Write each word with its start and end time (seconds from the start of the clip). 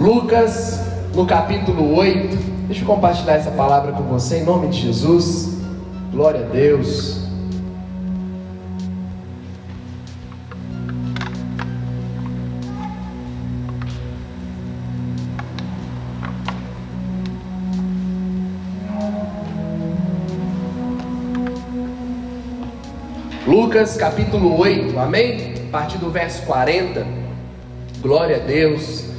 Lucas, 0.00 0.80
no 1.14 1.26
capítulo 1.26 1.94
8. 1.94 2.34
Deixa 2.68 2.84
eu 2.84 2.86
compartilhar 2.86 3.34
essa 3.34 3.50
palavra 3.50 3.92
com 3.92 4.02
você 4.04 4.38
em 4.38 4.44
nome 4.44 4.68
de 4.68 4.80
Jesus. 4.80 5.60
Glória 6.10 6.40
a 6.40 6.48
Deus. 6.48 7.20
Lucas 23.46 23.98
capítulo 23.98 24.58
8, 24.58 24.98
amém? 24.98 25.56
A 25.68 25.70
partir 25.70 25.98
do 25.98 26.08
verso 26.08 26.46
40. 26.46 27.06
Glória 28.00 28.36
a 28.36 28.38
Deus. 28.38 29.09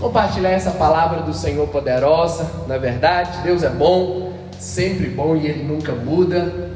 Compartilhar 0.00 0.50
essa 0.50 0.70
palavra 0.70 1.20
do 1.20 1.34
Senhor 1.34 1.68
poderosa, 1.68 2.50
na 2.66 2.76
é 2.76 2.78
verdade, 2.78 3.42
Deus 3.42 3.62
é 3.62 3.68
bom, 3.68 4.32
sempre 4.58 5.08
bom 5.08 5.36
e 5.36 5.46
Ele 5.46 5.62
nunca 5.62 5.92
muda. 5.92 6.70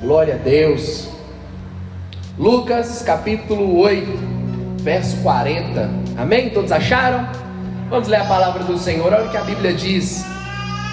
Glória 0.00 0.34
a 0.34 0.36
Deus. 0.36 1.08
Lucas 2.38 3.00
capítulo 3.02 3.78
8, 3.78 4.06
verso 4.82 5.16
40. 5.22 5.88
Amém? 6.18 6.50
Todos 6.50 6.70
acharam? 6.70 7.26
Vamos 7.88 8.08
ler 8.08 8.20
a 8.20 8.26
palavra 8.26 8.62
do 8.62 8.76
Senhor. 8.76 9.10
Olha 9.10 9.24
o 9.24 9.30
que 9.30 9.38
a 9.38 9.42
Bíblia 9.42 9.72
diz. 9.72 10.22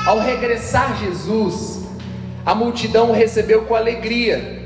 Ao 0.06 0.20
regressar 0.20 0.98
Jesus, 0.98 1.86
a 2.46 2.56
multidão 2.56 3.10
o 3.10 3.14
recebeu 3.14 3.66
com 3.66 3.76
alegria 3.76 4.58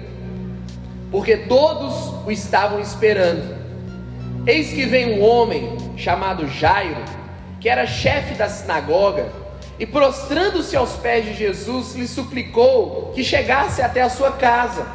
porque 1.11 1.35
todos 1.35 2.13
o 2.25 2.31
estavam 2.31 2.79
esperando. 2.79 3.60
Eis 4.45 4.73
que 4.73 4.85
vem 4.85 5.19
um 5.19 5.23
homem 5.23 5.77
chamado 5.95 6.47
Jairo, 6.47 7.03
que 7.59 7.69
era 7.69 7.85
chefe 7.85 8.33
da 8.33 8.49
sinagoga, 8.49 9.31
e 9.77 9.85
prostrando-se 9.85 10.75
aos 10.75 10.93
pés 10.93 11.25
de 11.25 11.33
Jesus, 11.35 11.93
lhe 11.95 12.07
suplicou 12.07 13.11
que 13.13 13.23
chegasse 13.23 13.83
até 13.83 14.01
a 14.01 14.09
sua 14.09 14.31
casa, 14.31 14.87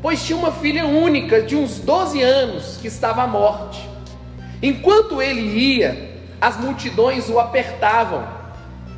pois 0.00 0.24
tinha 0.24 0.38
uma 0.38 0.52
filha 0.52 0.86
única 0.86 1.42
de 1.42 1.54
uns 1.54 1.78
12 1.78 2.22
anos 2.22 2.78
que 2.80 2.88
estava 2.88 3.22
à 3.22 3.26
morte. 3.26 3.86
Enquanto 4.62 5.20
ele 5.20 5.42
ia, 5.42 6.22
as 6.40 6.58
multidões 6.58 7.28
o 7.28 7.38
apertavam. 7.38 8.26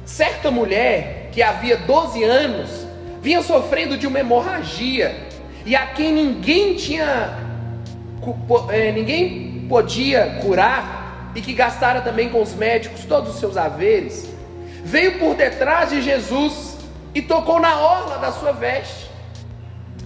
Certa 0.05 0.49
mulher, 0.51 1.31
que 1.33 1.43
havia 1.43 1.77
12 1.77 2.23
anos, 2.23 2.87
vinha 3.21 3.43
sofrendo 3.43 3.99
de 3.99 4.07
uma 4.07 4.21
hemorragia 4.21 5.27
e 5.65 5.75
a 5.75 5.87
quem 5.87 6.13
ninguém 6.13 6.75
tinha, 6.75 7.37
é, 8.71 8.93
ninguém 8.93 9.46
podia 9.69 10.41
curar 10.43 11.33
e 11.35 11.41
que 11.41 11.53
gastara 11.53 12.01
também 12.01 12.29
com 12.31 12.41
os 12.41 12.55
médicos 12.55 13.05
todos 13.05 13.35
os 13.35 13.41
seus 13.41 13.57
haveres, 13.57 14.29
veio 14.83 15.19
por 15.19 15.35
detrás 15.35 15.91
de 15.91 16.01
Jesus 16.01 16.79
e 17.15 17.21
tocou 17.21 17.61
na 17.61 17.79
orla 17.79 18.19
da 18.19 18.33
sua 18.33 18.53
veste. 18.53 19.11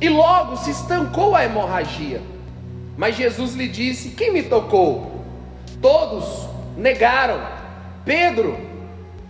E 0.00 0.08
logo 0.08 0.56
se 0.56 0.70
estancou 0.70 1.36
a 1.36 1.44
hemorragia. 1.44 2.20
Mas 2.96 3.16
Jesus 3.16 3.54
lhe 3.54 3.68
disse: 3.68 4.10
Quem 4.10 4.32
me 4.32 4.42
tocou? 4.42 5.22
Todos 5.80 6.48
negaram. 6.76 7.40
Pedro, 8.04 8.58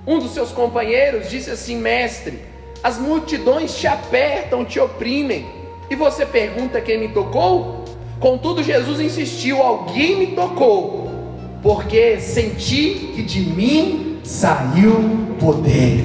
um 0.06 0.19
dos 0.19 0.33
seus 0.33 0.53
companheiros, 0.53 1.28
disse 1.28 1.50
assim: 1.50 1.77
Mestre, 1.77 2.41
as 2.83 2.98
multidões 2.98 3.77
te 3.77 3.87
apertam, 3.87 4.65
te 4.65 4.78
oprimem 4.78 5.61
e 5.91 5.97
você 5.97 6.25
pergunta 6.25 6.81
quem 6.81 6.98
me 6.98 7.09
tocou? 7.09 7.80
Contudo, 8.21 8.63
Jesus 8.63 9.01
insistiu: 9.01 9.63
Alguém 9.63 10.19
me 10.19 10.27
tocou, 10.29 11.11
porque 11.63 12.21
senti 12.21 13.12
que 13.15 13.23
de 13.23 13.41
mim 13.41 14.21
saiu 14.23 15.35
poder. 15.41 16.05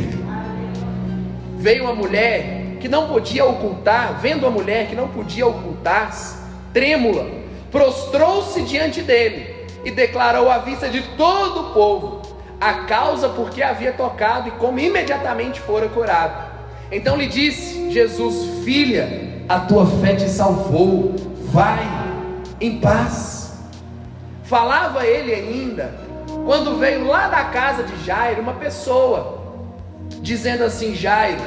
Veio 1.57 1.83
uma 1.83 1.93
mulher 1.93 2.77
que 2.79 2.87
não 2.87 3.09
podia 3.09 3.45
ocultar, 3.45 4.19
vendo 4.21 4.47
a 4.47 4.49
mulher 4.49 4.87
que 4.87 4.95
não 4.95 5.09
podia 5.09 5.45
ocultar-se, 5.45 6.37
trêmula, 6.71 7.27
prostrou-se 7.69 8.61
diante 8.61 9.01
dele 9.01 9.53
e 9.83 9.91
declarou 9.91 10.49
à 10.49 10.59
vista 10.59 10.87
de 10.87 11.01
todo 11.17 11.59
o 11.59 11.73
povo 11.73 12.21
a 12.61 12.85
causa 12.85 13.27
por 13.27 13.49
que 13.49 13.61
havia 13.61 13.91
tocado 13.91 14.47
e 14.47 14.51
como 14.51 14.79
imediatamente 14.79 15.59
fora 15.59 15.89
curado. 15.89 16.49
Então 16.89 17.17
lhe 17.17 17.27
disse 17.27 17.91
Jesus: 17.91 18.63
Filha, 18.63 19.43
a 19.49 19.59
tua 19.59 19.85
fé 19.85 20.15
te 20.15 20.29
salvou, 20.29 21.13
vai 21.51 22.04
em 22.59 22.79
paz. 22.79 23.53
Falava 24.43 25.05
ele 25.05 25.33
ainda, 25.33 25.95
quando 26.45 26.77
veio 26.77 27.07
lá 27.07 27.27
da 27.27 27.45
casa 27.45 27.83
de 27.83 28.03
Jairo 28.05 28.41
uma 28.41 28.53
pessoa, 28.53 29.41
dizendo 30.21 30.63
assim: 30.63 30.93
Jairo, 30.93 31.41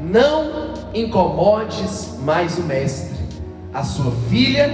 não 0.00 0.74
incomodes 0.94 2.16
mais 2.20 2.58
o 2.58 2.62
mestre, 2.62 3.18
a 3.72 3.82
sua 3.82 4.12
filha 4.28 4.70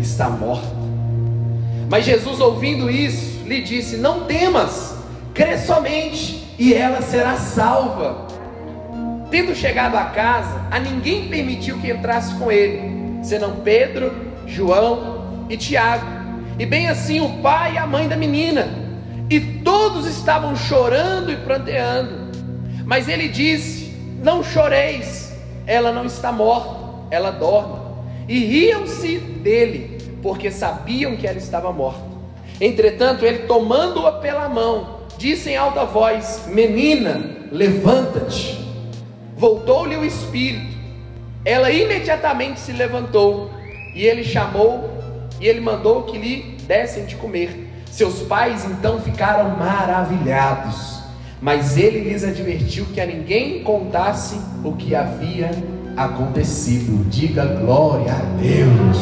está 0.00 0.28
morta. 0.28 0.80
Mas 1.88 2.04
Jesus, 2.04 2.40
ouvindo 2.40 2.90
isso, 2.90 3.44
lhe 3.46 3.62
disse: 3.62 3.96
Não 3.96 4.24
temas, 4.24 4.96
crê 5.32 5.56
somente, 5.58 6.54
e 6.58 6.74
ela 6.74 7.00
será 7.00 7.36
salva. 7.36 8.28
Tendo 9.30 9.54
chegado 9.54 9.96
à 9.96 10.06
casa, 10.06 10.60
a 10.70 10.80
ninguém 10.80 11.28
permitiu 11.28 11.78
que 11.78 11.92
entrasse 11.92 12.34
com 12.34 12.50
ele, 12.50 13.22
senão 13.22 13.56
Pedro, 13.56 14.12
João 14.46 15.19
e 15.50 15.56
Tiago, 15.56 16.06
e 16.58 16.64
bem 16.64 16.88
assim 16.88 17.20
o 17.20 17.42
pai 17.42 17.74
e 17.74 17.78
a 17.78 17.86
mãe 17.86 18.08
da 18.08 18.16
menina. 18.16 18.68
E 19.28 19.40
todos 19.40 20.06
estavam 20.06 20.54
chorando 20.56 21.30
e 21.30 21.36
pranteando. 21.36 22.30
Mas 22.86 23.08
ele 23.08 23.28
disse: 23.28 23.94
Não 24.22 24.42
choreis, 24.42 25.36
ela 25.66 25.92
não 25.92 26.06
está 26.06 26.30
morta, 26.30 27.06
ela 27.10 27.30
dorme. 27.30 27.80
E 28.28 28.44
riam-se 28.44 29.18
dele, 29.18 29.98
porque 30.22 30.50
sabiam 30.50 31.16
que 31.16 31.26
ela 31.26 31.38
estava 31.38 31.72
morta. 31.72 32.08
Entretanto, 32.60 33.24
ele, 33.24 33.40
tomando-a 33.40 34.12
pela 34.12 34.48
mão, 34.48 35.00
disse 35.18 35.50
em 35.50 35.56
alta 35.56 35.84
voz: 35.84 36.46
Menina, 36.46 37.20
levanta-te. 37.50 38.58
Voltou-lhe 39.36 39.96
o 39.96 40.04
espírito. 40.04 40.78
Ela 41.44 41.70
imediatamente 41.70 42.60
se 42.60 42.72
levantou 42.72 43.50
e 43.94 44.04
ele 44.04 44.22
chamou 44.22 44.89
e 45.40 45.46
ele 45.46 45.60
mandou 45.60 46.02
que 46.02 46.18
lhe 46.18 46.56
dessem 46.66 47.06
de 47.06 47.16
comer. 47.16 47.68
Seus 47.90 48.22
pais 48.22 48.64
então 48.64 49.00
ficaram 49.00 49.56
maravilhados, 49.56 51.00
mas 51.40 51.76
ele 51.76 52.08
lhes 52.08 52.22
advertiu 52.22 52.86
que 52.86 53.00
a 53.00 53.06
ninguém 53.06 53.64
contasse 53.64 54.38
o 54.62 54.72
que 54.72 54.94
havia 54.94 55.50
acontecido. 55.96 57.04
Diga 57.08 57.44
glória 57.46 58.12
a 58.12 58.40
Deus. 58.40 58.98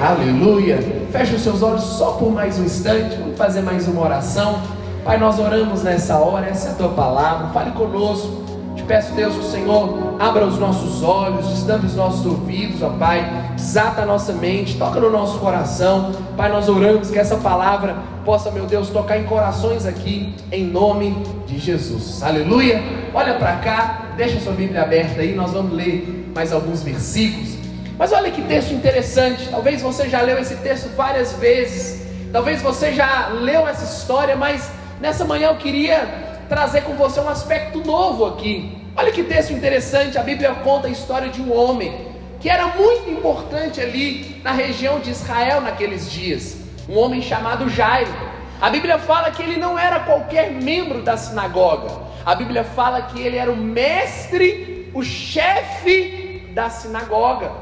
Aleluia. 0.00 0.78
Feche 1.12 1.34
os 1.34 1.42
seus 1.42 1.62
olhos 1.62 1.82
só 1.82 2.12
por 2.12 2.32
mais 2.32 2.58
um 2.58 2.64
instante. 2.64 3.16
Vamos 3.16 3.36
fazer 3.36 3.60
mais 3.60 3.86
uma 3.88 4.02
oração. 4.02 4.62
Pai, 5.04 5.18
nós 5.18 5.38
oramos 5.38 5.82
nessa 5.82 6.16
hora. 6.18 6.46
Essa 6.46 6.68
é 6.68 6.72
a 6.72 6.74
tua 6.74 6.88
palavra. 6.90 7.48
Fale 7.48 7.72
conosco 7.72 8.47
peço, 8.84 9.12
Deus, 9.12 9.36
o 9.36 9.42
Senhor 9.42 10.16
abra 10.18 10.44
os 10.44 10.58
nossos 10.58 11.02
olhos, 11.02 11.46
destampe 11.48 11.86
os 11.86 11.94
nossos 11.94 12.24
ouvidos, 12.26 12.82
ó 12.82 12.90
Pai, 12.90 13.52
desata 13.54 14.02
a 14.02 14.06
nossa 14.06 14.32
mente, 14.32 14.76
toca 14.76 15.00
no 15.00 15.10
nosso 15.10 15.38
coração. 15.38 16.12
Pai, 16.36 16.50
nós 16.50 16.68
oramos 16.68 17.10
que 17.10 17.18
essa 17.18 17.36
palavra 17.36 17.96
possa, 18.24 18.50
meu 18.50 18.66
Deus, 18.66 18.90
tocar 18.90 19.18
em 19.18 19.24
corações 19.24 19.86
aqui, 19.86 20.34
em 20.52 20.64
nome 20.64 21.22
de 21.46 21.58
Jesus. 21.58 22.22
Aleluia. 22.22 22.82
Olha 23.14 23.34
para 23.34 23.56
cá, 23.56 24.06
deixa 24.16 24.40
sua 24.40 24.52
Bíblia 24.52 24.82
aberta 24.82 25.20
aí, 25.20 25.34
nós 25.34 25.52
vamos 25.52 25.72
ler 25.72 26.30
mais 26.34 26.52
alguns 26.52 26.82
versículos. 26.82 27.56
Mas 27.98 28.12
olha 28.12 28.30
que 28.30 28.42
texto 28.42 28.72
interessante. 28.72 29.48
Talvez 29.48 29.82
você 29.82 30.08
já 30.08 30.22
leu 30.22 30.38
esse 30.38 30.54
texto 30.56 30.94
várias 30.94 31.32
vezes. 31.32 32.06
Talvez 32.32 32.62
você 32.62 32.92
já 32.92 33.28
leu 33.28 33.66
essa 33.66 33.84
história, 33.84 34.36
mas 34.36 34.70
nessa 35.00 35.24
manhã 35.24 35.48
eu 35.48 35.56
queria 35.56 36.27
trazer 36.48 36.82
com 36.82 36.94
você 36.94 37.20
um 37.20 37.28
aspecto 37.28 37.80
novo 37.84 38.24
aqui. 38.24 38.76
Olha 38.96 39.12
que 39.12 39.22
texto 39.22 39.52
interessante, 39.52 40.18
a 40.18 40.22
Bíblia 40.22 40.54
conta 40.64 40.88
a 40.88 40.90
história 40.90 41.28
de 41.28 41.40
um 41.40 41.54
homem 41.54 42.08
que 42.40 42.48
era 42.48 42.68
muito 42.68 43.10
importante 43.10 43.80
ali 43.80 44.40
na 44.42 44.52
região 44.52 45.00
de 45.00 45.10
Israel 45.10 45.60
naqueles 45.60 46.10
dias, 46.10 46.56
um 46.88 46.96
homem 46.96 47.20
chamado 47.20 47.68
Jairo. 47.68 48.12
A 48.60 48.70
Bíblia 48.70 48.98
fala 48.98 49.30
que 49.30 49.42
ele 49.42 49.56
não 49.56 49.78
era 49.78 50.00
qualquer 50.00 50.50
membro 50.50 51.02
da 51.02 51.16
sinagoga. 51.16 52.08
A 52.24 52.34
Bíblia 52.34 52.64
fala 52.64 53.02
que 53.02 53.20
ele 53.20 53.36
era 53.36 53.50
o 53.50 53.56
mestre, 53.56 54.90
o 54.94 55.02
chefe 55.02 56.48
da 56.52 56.70
sinagoga. 56.70 57.52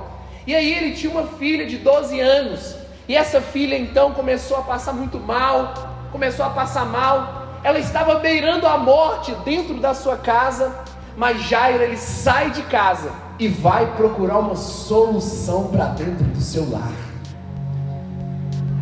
E 0.47 0.55
aí 0.55 0.73
ele 0.73 0.93
tinha 0.93 1.11
uma 1.11 1.27
filha 1.27 1.67
de 1.67 1.77
12 1.77 2.21
anos. 2.21 2.77
E 3.09 3.17
essa 3.17 3.41
filha 3.41 3.77
então 3.77 4.12
começou 4.12 4.56
a 4.59 4.62
passar 4.62 4.93
muito 4.93 5.19
mal, 5.19 5.75
começou 6.11 6.44
a 6.47 6.50
passar 6.50 6.87
mal. 6.87 7.46
Ela 7.67 7.81
estava 7.81 8.21
beirando 8.21 8.65
a 8.65 8.79
morte 8.79 9.35
dentro 9.45 9.75
da 9.81 9.93
sua 9.93 10.17
casa. 10.17 10.73
Mas 11.17 11.43
Jairo 11.43 11.83
ele 11.83 11.97
sai 11.97 12.53
de 12.53 12.63
casa 12.63 13.11
e 13.41 13.49
vai 13.49 13.93
procurar 13.97 14.39
uma 14.39 14.55
solução 14.55 15.67
para 15.67 15.87
dentro 15.87 16.25
do 16.27 16.41
seu 16.41 16.71
lar. 16.71 16.93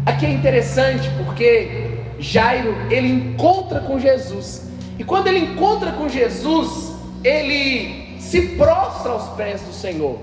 Aqui 0.04 0.26
é 0.26 0.30
interessante 0.30 1.08
porque 1.16 1.98
Jairo, 2.18 2.74
ele 2.90 3.08
encontra 3.08 3.80
com 3.80 3.98
Jesus. 3.98 4.68
E 4.98 5.02
quando 5.02 5.28
ele 5.28 5.38
encontra 5.38 5.92
com 5.92 6.06
Jesus, 6.06 6.92
ele 7.24 8.20
se 8.20 8.48
prostra 8.48 9.12
aos 9.12 9.28
pés 9.30 9.62
do 9.62 9.72
Senhor. 9.72 10.18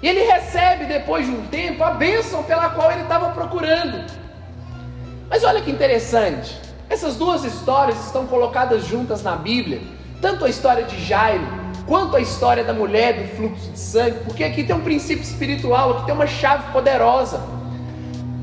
E 0.00 0.06
ele 0.06 0.30
recebe, 0.30 0.84
depois 0.84 1.26
de 1.26 1.32
um 1.32 1.44
tempo, 1.48 1.82
a 1.82 1.90
bênção 1.90 2.44
pela 2.44 2.70
qual 2.70 2.92
ele 2.92 3.02
estava 3.02 3.30
procurando. 3.30 4.06
Mas 5.28 5.42
olha 5.42 5.60
que 5.60 5.72
interessante, 5.72 6.69
essas 6.90 7.14
duas 7.14 7.44
histórias 7.44 8.04
estão 8.04 8.26
colocadas 8.26 8.84
juntas 8.84 9.22
na 9.22 9.36
Bíblia, 9.36 9.80
tanto 10.20 10.44
a 10.44 10.48
história 10.48 10.82
de 10.82 11.02
Jairo 11.02 11.46
quanto 11.86 12.16
a 12.16 12.20
história 12.20 12.64
da 12.64 12.72
mulher 12.74 13.14
do 13.14 13.36
fluxo 13.36 13.70
de 13.70 13.78
sangue, 13.78 14.24
porque 14.24 14.42
aqui 14.42 14.64
tem 14.64 14.74
um 14.74 14.80
princípio 14.80 15.22
espiritual, 15.22 15.92
aqui 15.92 16.06
tem 16.06 16.14
uma 16.14 16.26
chave 16.26 16.70
poderosa. 16.72 17.40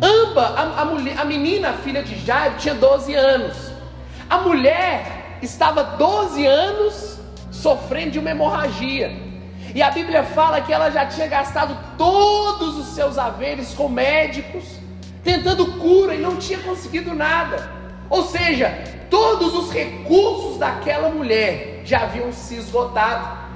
Amba, 0.01 0.41
a, 0.41 0.81
a, 0.81 0.85
mulher, 0.85 1.19
a 1.19 1.25
menina, 1.25 1.71
a 1.71 1.73
filha 1.73 2.01
de 2.01 2.17
Jairo, 2.25 2.55
tinha 2.57 2.73
12 2.73 3.13
anos. 3.13 3.55
A 4.29 4.37
mulher 4.39 5.37
estava 5.41 5.83
12 5.83 6.45
anos 6.45 7.19
sofrendo 7.51 8.11
de 8.11 8.19
uma 8.19 8.31
hemorragia. 8.31 9.11
E 9.75 9.81
a 9.81 9.91
Bíblia 9.91 10.23
fala 10.23 10.61
que 10.61 10.71
ela 10.71 10.89
já 10.89 11.05
tinha 11.05 11.27
gastado 11.27 11.77
todos 11.97 12.77
os 12.77 12.87
seus 12.95 13.17
haveres 13.17 13.73
com 13.73 13.89
médicos, 13.89 14.63
tentando 15.21 15.73
cura 15.73 16.15
e 16.15 16.21
não 16.21 16.37
tinha 16.37 16.59
conseguido 16.59 17.13
nada. 17.13 17.76
Ou 18.09 18.23
seja, 18.23 18.77
todos 19.09 19.53
os 19.53 19.71
recursos 19.71 20.57
daquela 20.57 21.09
mulher 21.09 21.81
já 21.83 22.03
haviam 22.03 22.31
se 22.31 22.55
esgotado. 22.55 23.47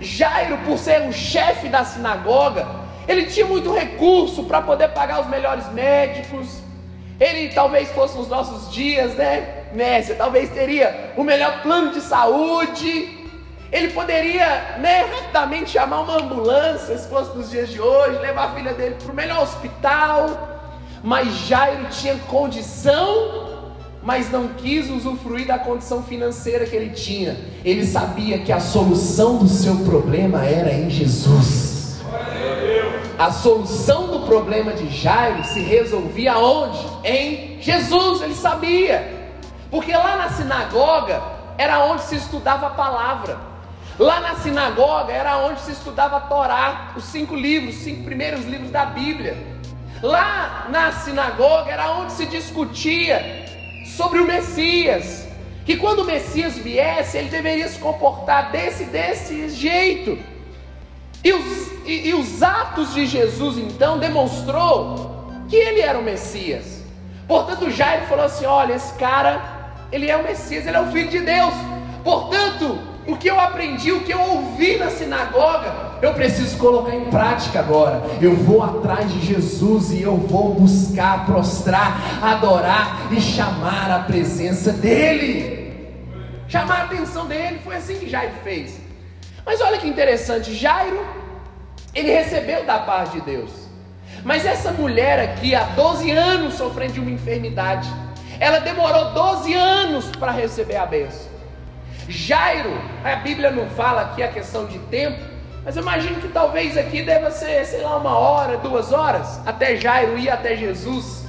Jairo, 0.00 0.58
por 0.58 0.78
ser 0.78 1.08
o 1.08 1.12
chefe 1.12 1.68
da 1.68 1.84
sinagoga, 1.84 2.66
ele 3.06 3.26
tinha 3.26 3.46
muito 3.46 3.72
recurso 3.72 4.44
para 4.44 4.60
poder 4.60 4.88
pagar 4.88 5.20
os 5.20 5.28
melhores 5.28 5.70
médicos. 5.72 6.60
Ele 7.18 7.48
talvez 7.54 7.90
fosse 7.92 8.16
nos 8.16 8.28
nossos 8.28 8.72
dias, 8.72 9.14
né, 9.14 9.64
Messi? 9.72 10.14
Talvez 10.14 10.50
teria 10.50 11.12
o 11.16 11.22
melhor 11.22 11.62
plano 11.62 11.92
de 11.92 12.00
saúde. 12.00 13.16
Ele 13.72 13.88
poderia, 13.88 14.76
né, 14.78 15.02
rapidamente 15.02 15.70
chamar 15.70 16.00
uma 16.00 16.16
ambulância, 16.16 16.96
se 16.96 17.08
fosse 17.08 17.36
nos 17.36 17.50
dias 17.50 17.68
de 17.68 17.80
hoje, 17.80 18.18
levar 18.18 18.44
a 18.44 18.54
filha 18.54 18.74
dele 18.74 18.96
para 19.02 19.12
o 19.12 19.14
melhor 19.14 19.42
hospital. 19.42 20.28
Mas 21.02 21.28
Jairo 21.46 21.86
tinha 21.90 22.16
condição, 22.28 23.45
mas 24.06 24.30
não 24.30 24.46
quis 24.50 24.88
usufruir 24.88 25.48
da 25.48 25.58
condição 25.58 26.00
financeira 26.00 26.64
que 26.64 26.76
ele 26.76 26.90
tinha. 26.90 27.36
Ele 27.64 27.84
sabia 27.84 28.38
que 28.38 28.52
a 28.52 28.60
solução 28.60 29.38
do 29.38 29.48
seu 29.48 29.78
problema 29.78 30.46
era 30.46 30.72
em 30.72 30.88
Jesus. 30.88 32.00
A 33.18 33.32
solução 33.32 34.06
do 34.06 34.20
problema 34.20 34.72
de 34.72 34.88
Jairo 34.88 35.42
se 35.42 35.60
resolvia 35.60 36.38
onde? 36.38 36.78
Em 37.02 37.60
Jesus, 37.60 38.22
ele 38.22 38.36
sabia. 38.36 39.32
Porque 39.72 39.90
lá 39.90 40.16
na 40.16 40.28
sinagoga 40.28 41.20
era 41.58 41.84
onde 41.84 42.02
se 42.02 42.14
estudava 42.14 42.68
a 42.68 42.70
palavra. 42.70 43.40
Lá 43.98 44.20
na 44.20 44.36
sinagoga 44.36 45.12
era 45.12 45.36
onde 45.38 45.58
se 45.62 45.72
estudava 45.72 46.18
a 46.18 46.20
Torá, 46.20 46.92
os 46.94 47.02
cinco 47.06 47.34
livros, 47.34 47.74
os 47.74 47.82
cinco 47.82 48.04
primeiros 48.04 48.44
livros 48.44 48.70
da 48.70 48.84
Bíblia. 48.84 49.36
Lá 50.00 50.66
na 50.68 50.92
sinagoga 50.92 51.72
era 51.72 51.90
onde 51.90 52.12
se 52.12 52.26
discutia 52.26 53.45
sobre 53.96 54.18
o 54.18 54.26
Messias, 54.26 55.26
que 55.64 55.76
quando 55.76 56.00
o 56.00 56.04
Messias 56.04 56.58
viesse, 56.58 57.16
ele 57.16 57.28
deveria 57.28 57.66
se 57.68 57.78
comportar 57.78 58.52
desse 58.52 58.84
desse 58.84 59.48
jeito. 59.48 60.18
E 61.24 61.32
os, 61.32 61.72
e, 61.86 62.08
e 62.08 62.14
os 62.14 62.42
atos 62.42 62.92
de 62.92 63.06
Jesus 63.06 63.56
então 63.56 63.98
demonstrou 63.98 65.24
que 65.48 65.56
ele 65.56 65.80
era 65.80 65.98
o 65.98 66.02
Messias. 66.02 66.84
Portanto, 67.26 67.70
Jairo 67.70 68.06
falou 68.06 68.26
assim: 68.26 68.44
olha, 68.44 68.74
esse 68.74 68.92
cara, 68.94 69.40
ele 69.90 70.10
é 70.10 70.16
o 70.16 70.22
Messias, 70.22 70.66
ele 70.66 70.76
é 70.76 70.80
o 70.80 70.92
Filho 70.92 71.10
de 71.10 71.20
Deus. 71.20 71.54
Portanto, 72.04 72.78
o 73.06 73.16
que 73.16 73.28
eu 73.28 73.40
aprendi, 73.40 73.90
o 73.92 74.04
que 74.04 74.12
eu 74.12 74.20
ouvi 74.20 74.76
na 74.76 74.90
sinagoga, 74.90 75.85
eu 76.02 76.12
preciso 76.14 76.56
colocar 76.58 76.94
em 76.94 77.06
prática 77.06 77.60
agora. 77.60 78.02
Eu 78.20 78.34
vou 78.36 78.62
atrás 78.62 79.12
de 79.12 79.20
Jesus 79.20 79.90
e 79.92 80.02
eu 80.02 80.16
vou 80.16 80.54
buscar, 80.54 81.24
prostrar, 81.26 82.20
adorar 82.22 83.12
e 83.12 83.20
chamar 83.20 83.90
a 83.90 84.00
presença 84.00 84.72
dEle. 84.72 85.66
Chamar 86.48 86.80
a 86.80 86.84
atenção 86.84 87.26
dele. 87.26 87.60
Foi 87.64 87.76
assim 87.76 87.98
que 87.98 88.08
Jairo 88.08 88.32
fez. 88.44 88.78
Mas 89.44 89.60
olha 89.60 89.78
que 89.78 89.88
interessante, 89.88 90.54
Jairo, 90.54 91.06
ele 91.94 92.10
recebeu 92.10 92.64
da 92.64 92.80
paz 92.80 93.12
de 93.12 93.20
Deus. 93.20 93.50
Mas 94.24 94.44
essa 94.44 94.72
mulher 94.72 95.20
aqui, 95.20 95.54
há 95.54 95.62
12 95.62 96.10
anos 96.10 96.54
sofrendo 96.54 96.94
de 96.94 97.00
uma 97.00 97.10
enfermidade, 97.10 97.88
ela 98.40 98.58
demorou 98.58 99.12
12 99.12 99.54
anos 99.54 100.06
para 100.16 100.32
receber 100.32 100.76
a 100.76 100.84
bênção. 100.84 101.30
Jairo, 102.08 102.72
a 103.04 103.16
Bíblia 103.16 103.50
não 103.50 103.68
fala 103.70 104.02
aqui 104.02 104.22
a 104.22 104.28
questão 104.28 104.66
de 104.66 104.78
tempo, 104.80 105.35
mas 105.66 105.76
eu 105.76 105.82
imagino 105.82 106.20
que 106.20 106.28
talvez 106.28 106.78
aqui 106.78 107.02
deva 107.02 107.28
ser, 107.28 107.66
sei 107.66 107.82
lá, 107.82 107.96
uma 107.96 108.16
hora, 108.16 108.56
duas 108.56 108.92
horas, 108.92 109.40
até 109.44 109.74
Jairo 109.74 110.16
ir 110.16 110.30
até 110.30 110.54
Jesus 110.54 111.24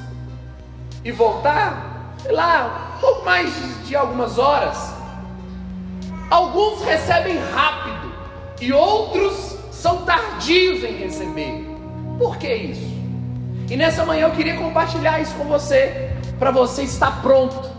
e 1.03 1.11
voltar, 1.11 2.13
sei 2.21 2.33
lá, 2.33 2.97
um 2.97 3.01
pouco 3.01 3.25
mais 3.25 3.51
de 3.87 3.95
algumas 3.95 4.37
horas. 4.37 4.93
Alguns 6.29 6.83
recebem 6.83 7.35
rápido 7.51 8.13
e 8.61 8.71
outros 8.71 9.57
são 9.71 10.03
tardios 10.03 10.83
em 10.83 10.97
receber. 10.97 11.65
Por 12.19 12.37
que 12.37 12.53
isso? 12.53 12.95
E 13.67 13.75
nessa 13.75 14.05
manhã 14.05 14.27
eu 14.27 14.31
queria 14.33 14.55
compartilhar 14.55 15.19
isso 15.19 15.33
com 15.33 15.45
você, 15.45 16.11
para 16.37 16.51
você 16.51 16.83
estar 16.83 17.23
pronto 17.23 17.71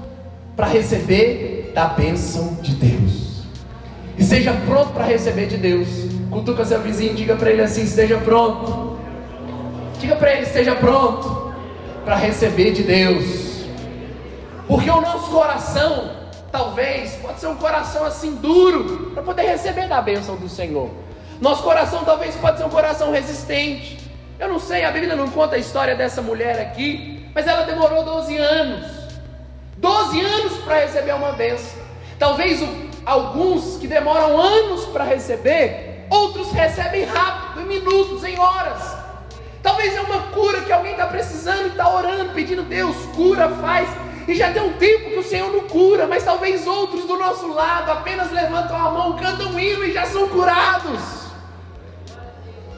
para 0.57 0.67
receber 0.67 1.71
da 1.73 1.87
bênção 1.87 2.55
de 2.55 2.75
Deus. 2.75 3.45
E 4.19 4.25
seja 4.25 4.53
pronto 4.67 4.93
para 4.93 5.05
receber 5.05 5.47
de 5.47 5.57
Deus. 5.57 6.08
Cutuca 6.31 6.65
seu 6.65 6.81
vizinho, 6.81 7.15
diga 7.15 7.37
para 7.37 7.51
ele 7.51 7.63
assim: 7.63 7.83
esteja 7.83 8.19
pronto. 8.19 8.99
Diga 9.99 10.17
para 10.17 10.33
ele: 10.33 10.43
esteja 10.43 10.75
pronto 10.75 11.53
para 12.05 12.17
receber 12.17 12.73
de 12.73 12.83
Deus. 12.83 13.65
Porque 14.67 14.91
o 14.91 15.01
nosso 15.01 15.31
coração, 15.31 16.11
talvez, 16.53 17.13
pode 17.17 17.41
ser 17.41 17.47
um 17.47 17.57
coração 17.57 18.05
assim 18.05 18.35
duro 18.35 19.13
para 19.15 19.23
poder 19.23 19.43
receber 19.43 19.89
da 19.89 20.01
bênção 20.03 20.37
do 20.37 20.49
Senhor. 20.49 20.91
Nosso 21.41 21.63
coração 21.63 22.05
talvez 22.05 22.35
pode 22.37 22.59
ser 22.59 22.65
um 22.65 22.71
coração 22.71 23.11
resistente. 23.11 23.99
Eu 24.39 24.49
não 24.49 24.59
sei, 24.59 24.85
a 24.85 24.91
Bíblia 24.91 25.17
não 25.17 25.29
conta 25.29 25.57
a 25.57 25.59
história 25.59 25.97
dessa 25.97 26.21
mulher 26.21 26.61
aqui, 26.61 27.27
mas 27.35 27.47
ela 27.47 27.63
demorou 27.63 28.05
12 28.05 28.37
anos 28.37 28.99
12 29.79 30.21
anos 30.21 30.59
para 30.59 30.81
receber 30.81 31.14
uma 31.14 31.33
benção. 31.33 31.81
Talvez 32.19 32.61
alguns 33.07 33.79
que 33.79 33.87
demoram 33.87 34.38
anos 34.38 34.87
para 34.87 35.05
receber, 35.05 35.88
outros 36.11 36.53
recebem 36.53 37.05
rápido, 37.05 37.62
em 37.62 37.67
minutos, 37.67 38.25
em 38.25 38.38
horas. 38.38 38.97
Talvez 39.62 39.95
é 39.97 40.00
uma 40.00 40.23
cura 40.29 40.61
que 40.62 40.73
alguém 40.73 40.93
está 40.93 41.07
precisando 41.07 41.67
e 41.67 41.69
está 41.69 41.93
orando, 41.93 42.33
pedindo 42.33 42.62
Deus, 42.62 42.97
cura, 43.15 43.49
faz. 43.49 43.88
E 44.27 44.35
já 44.35 44.53
tem 44.53 44.62
um 44.62 44.75
tempo 44.75 45.11
que 45.11 45.19
o 45.19 45.25
Senhor 45.25 45.50
não 45.50 45.69
cura, 45.69 46.07
mas 46.07 46.25
talvez 46.25 46.67
outros 46.67 47.05
do 47.05 47.19
nosso 47.19 47.53
lado 47.53 47.91
apenas 47.91 48.31
levantam 48.31 48.77
a 48.77 48.91
mão, 48.91 49.17
cantam 49.17 49.53
um 49.53 49.59
hino 49.59 49.85
e 49.85 49.93
já 49.93 50.07
são 50.07 50.29
curados. 50.29 51.00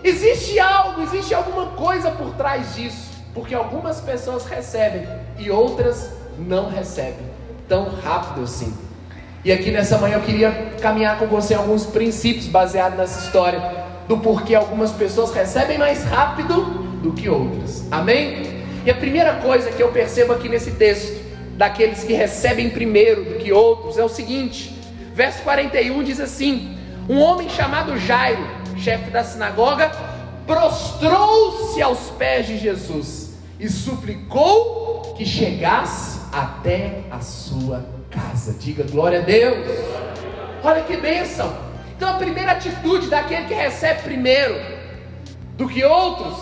Existe 0.03 0.59
algo, 0.59 1.03
existe 1.03 1.35
alguma 1.35 1.67
coisa 1.73 2.11
por 2.11 2.35
trás 2.35 2.75
disso, 2.75 3.11
porque 3.35 3.55
algumas 3.55 4.01
pessoas 4.01 4.47
recebem 4.47 5.07
e 5.39 5.51
outras 5.51 6.13
não 6.39 6.71
recebe 6.71 7.23
tão 7.69 7.91
rápido 8.01 8.45
assim. 8.45 8.90
E 9.43 9.51
aqui 9.51 9.71
nessa 9.71 9.97
manhã 9.97 10.17
eu 10.17 10.23
queria 10.23 10.51
caminhar 10.83 11.19
com 11.19 11.27
você 11.27 11.55
alguns 11.55 11.87
princípios 11.87 12.47
baseados 12.47 12.99
nessa 12.99 13.25
história 13.25 13.59
do 14.07 14.19
porquê 14.19 14.55
algumas 14.55 14.93
pessoas 14.93 15.33
recebem 15.33 15.79
mais 15.79 16.05
rápido 16.05 16.63
do 17.03 17.13
que 17.13 17.27
outras. 17.29 17.91
Amém? 17.91 18.61
E 18.85 18.91
a 18.91 18.95
primeira 18.95 19.37
coisa 19.37 19.71
que 19.71 19.83
eu 19.83 19.89
percebo 19.93 20.35
aqui 20.35 20.47
nesse 20.47 20.73
texto, 20.73 21.25
daqueles 21.57 22.05
que 22.05 22.13
recebem 22.13 22.69
primeiro 22.69 23.25
do 23.25 23.35
que 23.37 23.51
outros, 23.51 23.97
é 23.97 24.05
o 24.05 24.11
seguinte: 24.11 24.75
verso 25.15 25.43
41 25.43 26.03
diz 26.03 26.21
assim: 26.21 26.77
Um 27.09 27.19
homem 27.21 27.49
chamado 27.49 27.99
Jairo, 27.99 28.47
chefe 28.77 29.11
da 29.11 29.25
sinagoga, 29.25 29.91
prostrou-se 30.47 31.81
aos 31.81 32.11
pés 32.19 32.47
de 32.47 32.59
Jesus 32.59 33.39
e 33.59 33.71
suplicou 33.71 35.15
que 35.17 35.25
chegasse 35.25 36.21
até 36.31 37.05
a 37.11 37.21
sua 37.21 38.00
casa. 38.11 38.53
Diga 38.59 38.85
glória 38.85 39.21
a 39.21 39.23
Deus. 39.23 39.69
Olha 40.63 40.83
que 40.83 40.97
bênção. 40.97 41.57
Então 41.97 42.11
a 42.11 42.15
primeira 42.15 42.53
atitude 42.53 43.09
daquele 43.09 43.47
que 43.47 43.55
recebe 43.55 44.03
primeiro 44.03 44.55
do 45.57 45.69
que 45.69 45.85
outros, 45.85 46.37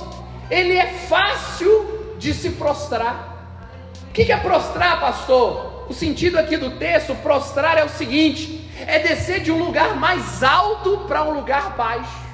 ele 0.50 0.76
é 0.76 0.87
fácil 0.87 2.14
de 2.18 2.32
se 2.32 2.50
prostrar. 2.50 3.37
O 4.08 4.12
que 4.12 4.32
é 4.32 4.37
prostrar, 4.37 5.00
pastor? 5.00 5.87
O 5.88 5.94
sentido 5.94 6.38
aqui 6.38 6.56
do 6.56 6.70
texto, 6.72 7.14
prostrar 7.16 7.78
é 7.78 7.84
o 7.84 7.88
seguinte: 7.88 8.68
é 8.87 8.98
descer 8.98 9.40
de 9.40 9.50
um 9.50 9.58
lugar 9.58 9.96
mais 9.96 10.42
alto 10.42 10.98
para 11.08 11.25
um 11.25 11.34
lugar 11.34 11.76
baixo. 11.76 12.28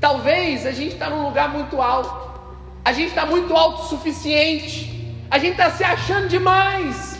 Talvez 0.00 0.64
a 0.64 0.70
gente 0.70 0.94
está 0.94 1.10
num 1.10 1.24
lugar 1.24 1.48
muito 1.48 1.80
alto, 1.80 2.40
a 2.84 2.92
gente 2.92 3.08
está 3.08 3.26
muito 3.26 3.54
autossuficiente, 3.54 4.88
A 5.30 5.38
gente 5.38 5.52
está 5.52 5.70
se 5.70 5.84
achando 5.84 6.26
demais. 6.26 7.17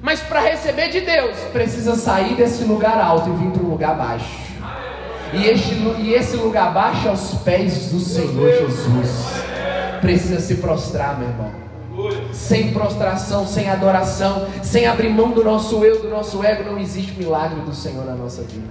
Mas 0.00 0.20
para 0.20 0.40
receber 0.40 0.88
de 0.88 1.00
Deus, 1.00 1.36
precisa 1.52 1.94
sair 1.96 2.34
desse 2.34 2.64
lugar 2.64 2.98
alto 3.00 3.30
e 3.30 3.32
vir 3.32 3.50
para 3.50 3.62
um 3.62 3.70
lugar 3.70 3.96
baixo. 3.96 4.48
E, 5.32 5.46
este, 5.46 5.74
e 5.98 6.14
esse 6.14 6.36
lugar 6.36 6.72
baixo 6.72 7.08
aos 7.08 7.34
pés 7.42 7.90
do 7.90 8.00
Senhor 8.00 8.50
Jesus. 8.50 9.42
Precisa 10.00 10.40
se 10.40 10.56
prostrar, 10.56 11.18
meu 11.18 11.28
irmão. 11.28 11.52
Sem 12.32 12.72
prostração, 12.72 13.46
sem 13.46 13.68
adoração, 13.68 14.46
sem 14.62 14.86
abrir 14.86 15.08
mão 15.08 15.30
do 15.30 15.42
nosso 15.42 15.84
eu, 15.84 16.00
do 16.00 16.08
nosso 16.08 16.42
ego, 16.44 16.62
não 16.62 16.78
existe 16.78 17.12
milagre 17.12 17.60
do 17.60 17.74
Senhor 17.74 18.04
na 18.04 18.14
nossa 18.14 18.42
vida. 18.42 18.68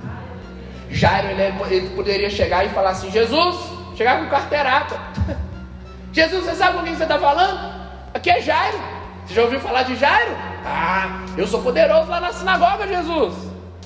Jairo, 0.89 1.27
ele, 1.27 1.53
ele 1.69 1.89
poderia 1.89 2.29
chegar 2.29 2.65
e 2.65 2.69
falar 2.69 2.91
assim: 2.91 3.11
Jesus, 3.11 3.55
chegar 3.95 4.23
com 4.23 4.29
carteirada. 4.29 4.95
Jesus, 6.13 6.45
você 6.45 6.55
sabe 6.55 6.77
com 6.77 6.83
quem 6.85 6.95
você 6.95 7.03
está 7.03 7.19
falando? 7.19 7.59
Aqui 8.13 8.29
é 8.29 8.41
Jairo. 8.41 8.96
Você 9.27 9.33
já 9.33 9.43
ouviu 9.43 9.59
falar 9.59 9.83
de 9.83 9.93
Jairo? 9.97 10.31
Ah, 10.65 11.25
eu 11.37 11.45
sou 11.45 11.61
poderoso 11.61 12.09
lá 12.09 12.21
na 12.21 12.31
sinagoga, 12.31 12.87
Jesus. 12.87 13.35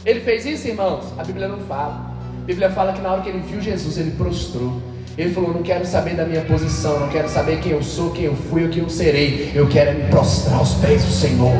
Ele 0.06 0.20
fez 0.20 0.46
isso, 0.46 0.68
irmãos? 0.68 1.06
A 1.18 1.24
Bíblia 1.24 1.48
não 1.48 1.58
fala. 1.62 2.12
A 2.44 2.46
Bíblia 2.46 2.70
fala 2.70 2.94
que 2.94 3.02
na 3.02 3.12
hora 3.12 3.22
que 3.24 3.30
ele 3.30 3.40
viu 3.40 3.60
Jesus, 3.60 3.98
ele 3.98 4.12
prostrou. 4.12 4.80
Ele 5.18 5.34
falou: 5.34 5.52
Não 5.52 5.64
quero 5.64 5.84
saber 5.84 6.14
da 6.14 6.26
minha 6.26 6.42
posição, 6.42 7.00
não 7.00 7.10
quero 7.10 7.28
saber 7.28 7.60
quem 7.60 7.72
eu 7.72 7.82
sou, 7.82 8.12
quem 8.12 8.26
eu 8.26 8.36
fui 8.36 8.66
ou 8.66 8.70
quem 8.70 8.84
eu 8.84 8.90
serei. 8.90 9.52
Eu 9.56 9.68
quero 9.68 9.90
é 9.90 9.94
me 9.94 10.10
prostrar 10.10 10.60
aos 10.60 10.76
pés 10.76 11.04
do 11.04 11.12
Senhor. 11.12 11.56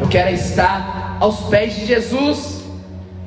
Eu 0.00 0.08
quero 0.08 0.30
estar 0.30 1.18
aos 1.20 1.40
pés 1.50 1.74
de 1.74 1.84
Jesus. 1.84 2.64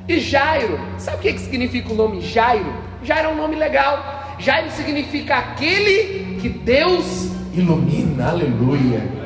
E 0.07 0.19
Jairo, 0.19 0.79
sabe 0.97 1.17
o 1.17 1.19
que 1.19 1.39
significa 1.39 1.93
o 1.93 1.95
nome 1.95 2.19
Jairo? 2.19 2.73
Jairo 3.03 3.29
é 3.29 3.31
um 3.31 3.37
nome 3.37 3.55
legal. 3.55 4.35
Jairo 4.39 4.71
significa 4.71 5.35
aquele 5.35 6.39
que 6.41 6.49
Deus 6.49 7.29
ilumina. 7.53 8.29
Aleluia. 8.29 9.25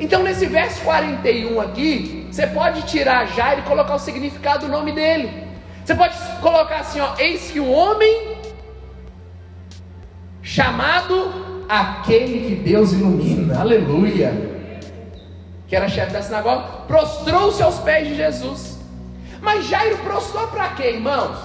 Então, 0.00 0.22
nesse 0.22 0.46
verso 0.46 0.80
41 0.80 1.60
aqui, 1.60 2.26
você 2.30 2.46
pode 2.46 2.82
tirar 2.82 3.26
Jairo 3.26 3.60
e 3.60 3.64
colocar 3.64 3.94
o 3.94 3.98
significado 3.98 4.66
do 4.66 4.72
nome 4.72 4.92
dele. 4.92 5.46
Você 5.84 5.94
pode 5.94 6.16
colocar 6.40 6.76
assim: 6.76 7.00
ó, 7.00 7.14
eis 7.18 7.50
que 7.50 7.60
um 7.60 7.70
homem 7.70 8.38
chamado 10.42 11.64
aquele 11.68 12.48
que 12.48 12.54
Deus 12.54 12.92
ilumina. 12.92 13.60
Aleluia. 13.60 14.32
Que 15.68 15.76
era 15.76 15.88
chefe 15.88 16.12
da 16.12 16.22
sinagoga, 16.22 16.64
prostrou-se 16.88 17.62
aos 17.62 17.78
pés 17.78 18.08
de 18.08 18.16
Jesus. 18.16 18.80
Mas 19.40 19.66
Jairo 19.66 19.98
prostrou 19.98 20.48
para 20.48 20.70
quê, 20.70 20.92
irmãos? 20.92 21.38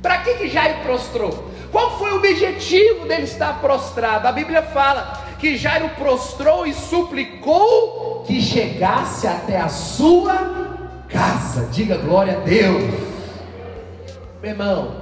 Para 0.00 0.18
que, 0.18 0.34
que 0.34 0.48
Jairo 0.48 0.80
prostrou? 0.82 1.50
Qual 1.72 1.98
foi 1.98 2.12
o 2.12 2.16
objetivo 2.16 3.06
dele 3.06 3.24
estar 3.24 3.60
prostrado? 3.60 4.28
A 4.28 4.32
Bíblia 4.32 4.62
fala 4.62 5.25
que 5.38 5.56
Jairo 5.56 5.88
prostrou 5.90 6.66
e 6.66 6.72
suplicou 6.72 8.24
que 8.26 8.40
chegasse 8.40 9.26
até 9.26 9.60
a 9.60 9.68
sua 9.68 10.86
casa. 11.08 11.68
Diga 11.72 11.96
glória 11.98 12.38
a 12.38 12.40
Deus. 12.40 12.82
Meu 14.42 14.50
irmão, 14.50 14.96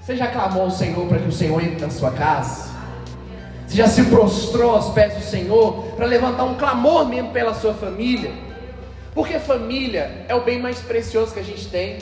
você 0.00 0.16
já 0.16 0.28
clamou 0.28 0.62
ao 0.62 0.70
Senhor 0.70 1.06
para 1.06 1.18
que 1.18 1.28
o 1.28 1.32
Senhor 1.32 1.62
entre 1.62 1.80
na 1.80 1.90
sua 1.90 2.10
casa? 2.12 2.74
Você 3.66 3.76
já 3.76 3.88
se 3.88 4.04
prostrou 4.04 4.70
aos 4.70 4.90
pés 4.90 5.14
do 5.14 5.22
Senhor 5.22 5.84
para 5.96 6.06
levantar 6.06 6.44
um 6.44 6.54
clamor 6.54 7.06
mesmo 7.06 7.30
pela 7.30 7.54
sua 7.54 7.74
família? 7.74 8.32
Porque 9.12 9.38
família 9.38 10.24
é 10.28 10.34
o 10.34 10.42
bem 10.42 10.60
mais 10.60 10.78
precioso 10.78 11.32
que 11.32 11.40
a 11.40 11.44
gente 11.44 11.66
tem. 11.68 11.98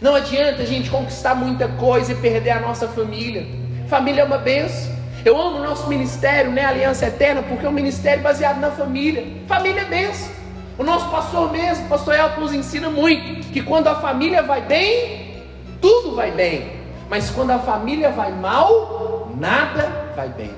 Não 0.00 0.14
adianta 0.14 0.62
a 0.62 0.66
gente 0.66 0.88
conquistar 0.88 1.34
muita 1.34 1.68
coisa 1.68 2.12
e 2.12 2.14
perder 2.14 2.50
a 2.50 2.60
nossa 2.60 2.88
família. 2.88 3.46
Família 3.88 4.22
é 4.22 4.24
uma 4.24 4.38
benção. 4.38 4.93
Eu 5.24 5.40
amo 5.40 5.56
o 5.56 5.62
nosso 5.62 5.88
ministério, 5.88 6.50
né? 6.50 6.66
Aliança 6.66 7.06
Eterna, 7.06 7.42
porque 7.42 7.64
é 7.64 7.68
um 7.68 7.72
ministério 7.72 8.22
baseado 8.22 8.60
na 8.60 8.70
família. 8.70 9.26
Família 9.48 9.80
é 9.80 9.84
benção. 9.86 10.30
O 10.76 10.84
nosso 10.84 11.08
pastor 11.08 11.50
mesmo, 11.50 11.88
pastor 11.88 12.14
Elton, 12.14 12.42
nos 12.42 12.52
ensina 12.52 12.90
muito 12.90 13.50
que 13.50 13.62
quando 13.62 13.86
a 13.86 13.94
família 13.94 14.42
vai 14.42 14.60
bem, 14.60 15.42
tudo 15.80 16.14
vai 16.14 16.30
bem. 16.30 16.72
Mas 17.08 17.30
quando 17.30 17.52
a 17.52 17.58
família 17.58 18.10
vai 18.10 18.32
mal, 18.32 19.32
nada 19.38 20.12
vai 20.14 20.28
bem. 20.28 20.52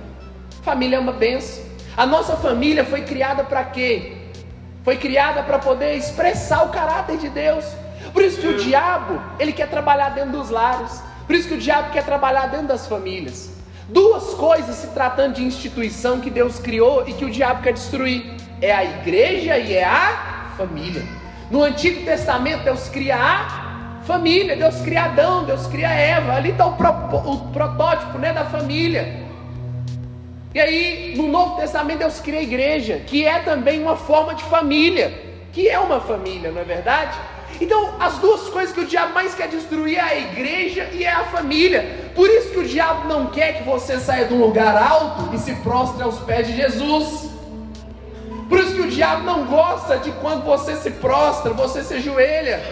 Família 0.62 0.96
é 0.96 0.98
uma 0.98 1.12
benção. 1.12 1.64
A 1.96 2.04
nossa 2.04 2.34
família 2.36 2.84
foi 2.84 3.02
criada 3.02 3.44
para 3.44 3.62
quê? 3.62 4.16
Foi 4.82 4.96
criada 4.96 5.44
para 5.44 5.60
poder 5.60 5.94
expressar 5.94 6.64
o 6.64 6.70
caráter 6.70 7.18
de 7.18 7.28
Deus. 7.28 7.64
Por 8.12 8.20
isso 8.20 8.40
que 8.40 8.48
o 8.48 8.56
diabo, 8.56 9.22
ele 9.38 9.52
quer 9.52 9.68
trabalhar 9.68 10.08
dentro 10.10 10.32
dos 10.32 10.50
lares. 10.50 11.00
Por 11.24 11.36
isso 11.36 11.46
que 11.46 11.54
o 11.54 11.58
diabo 11.58 11.92
quer 11.92 12.04
trabalhar 12.04 12.48
dentro 12.48 12.66
das 12.66 12.88
famílias. 12.88 13.55
Duas 13.88 14.34
coisas 14.34 14.74
se 14.76 14.88
tratando 14.88 15.34
de 15.34 15.44
instituição 15.44 16.20
que 16.20 16.28
Deus 16.28 16.58
criou 16.58 17.06
e 17.06 17.12
que 17.12 17.24
o 17.24 17.30
diabo 17.30 17.62
quer 17.62 17.72
destruir: 17.72 18.34
é 18.60 18.72
a 18.72 18.84
igreja 18.84 19.56
e 19.58 19.74
é 19.74 19.84
a 19.84 20.54
família. 20.56 21.04
No 21.50 21.62
Antigo 21.62 22.04
Testamento, 22.04 22.64
Deus 22.64 22.88
cria 22.88 23.16
a 23.16 24.02
família, 24.04 24.56
Deus 24.56 24.80
cria 24.80 25.04
Adão, 25.04 25.44
Deus 25.44 25.68
cria 25.68 25.88
Eva. 25.88 26.32
Ali 26.32 26.50
está 26.50 26.66
o, 26.66 26.72
pro, 26.72 26.88
o 26.88 27.52
protótipo 27.52 28.18
né, 28.18 28.32
da 28.32 28.44
família. 28.46 29.24
E 30.52 30.58
aí, 30.58 31.14
no 31.16 31.28
Novo 31.28 31.56
Testamento, 31.60 31.98
Deus 31.98 32.18
cria 32.18 32.40
a 32.40 32.42
igreja, 32.42 33.00
que 33.06 33.24
é 33.24 33.38
também 33.40 33.80
uma 33.80 33.94
forma 33.94 34.34
de 34.34 34.42
família, 34.44 35.12
que 35.52 35.68
é 35.68 35.78
uma 35.78 36.00
família, 36.00 36.50
não 36.50 36.62
é 36.62 36.64
verdade? 36.64 37.16
Então, 37.60 37.94
as 37.98 38.18
duas 38.18 38.48
coisas 38.48 38.74
que 38.74 38.80
o 38.80 38.86
diabo 38.86 39.14
mais 39.14 39.34
quer 39.34 39.48
destruir 39.48 39.96
é 39.96 40.00
a 40.00 40.18
igreja 40.18 40.90
e 40.92 41.04
é 41.04 41.10
a 41.10 41.24
família. 41.24 42.10
Por 42.14 42.28
isso 42.28 42.50
que 42.50 42.58
o 42.58 42.64
diabo 42.64 43.08
não 43.08 43.26
quer 43.26 43.58
que 43.58 43.64
você 43.64 43.98
saia 43.98 44.26
de 44.26 44.34
um 44.34 44.40
lugar 44.40 44.76
alto 44.76 45.34
e 45.34 45.38
se 45.38 45.54
prostre 45.56 46.02
aos 46.02 46.18
pés 46.20 46.46
de 46.46 46.56
Jesus. 46.56 47.30
Por 48.48 48.60
isso 48.60 48.74
que 48.74 48.80
o 48.82 48.90
diabo 48.90 49.24
não 49.24 49.44
gosta 49.46 49.96
de 49.98 50.12
quando 50.12 50.44
você 50.44 50.76
se 50.76 50.90
prostra, 50.92 51.52
você 51.52 51.82
se 51.82 51.94
ajoelha. 51.94 52.62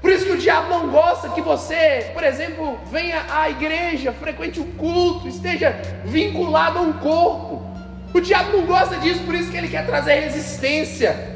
Por 0.00 0.10
isso 0.10 0.24
que 0.24 0.32
o 0.32 0.38
diabo 0.38 0.68
não 0.68 0.88
gosta 0.88 1.28
que 1.30 1.40
você, 1.40 2.10
por 2.14 2.22
exemplo, 2.22 2.78
venha 2.90 3.24
à 3.30 3.50
igreja, 3.50 4.12
frequente 4.12 4.60
o 4.60 4.62
um 4.62 4.72
culto, 4.72 5.28
esteja 5.28 5.76
vinculado 6.04 6.78
a 6.78 6.82
um 6.82 6.92
corpo. 6.94 7.66
O 8.14 8.20
diabo 8.20 8.56
não 8.56 8.66
gosta 8.66 8.96
disso, 8.96 9.20
por 9.24 9.34
isso 9.34 9.50
que 9.50 9.56
ele 9.56 9.68
quer 9.68 9.84
trazer 9.84 10.20
resistência. 10.20 11.35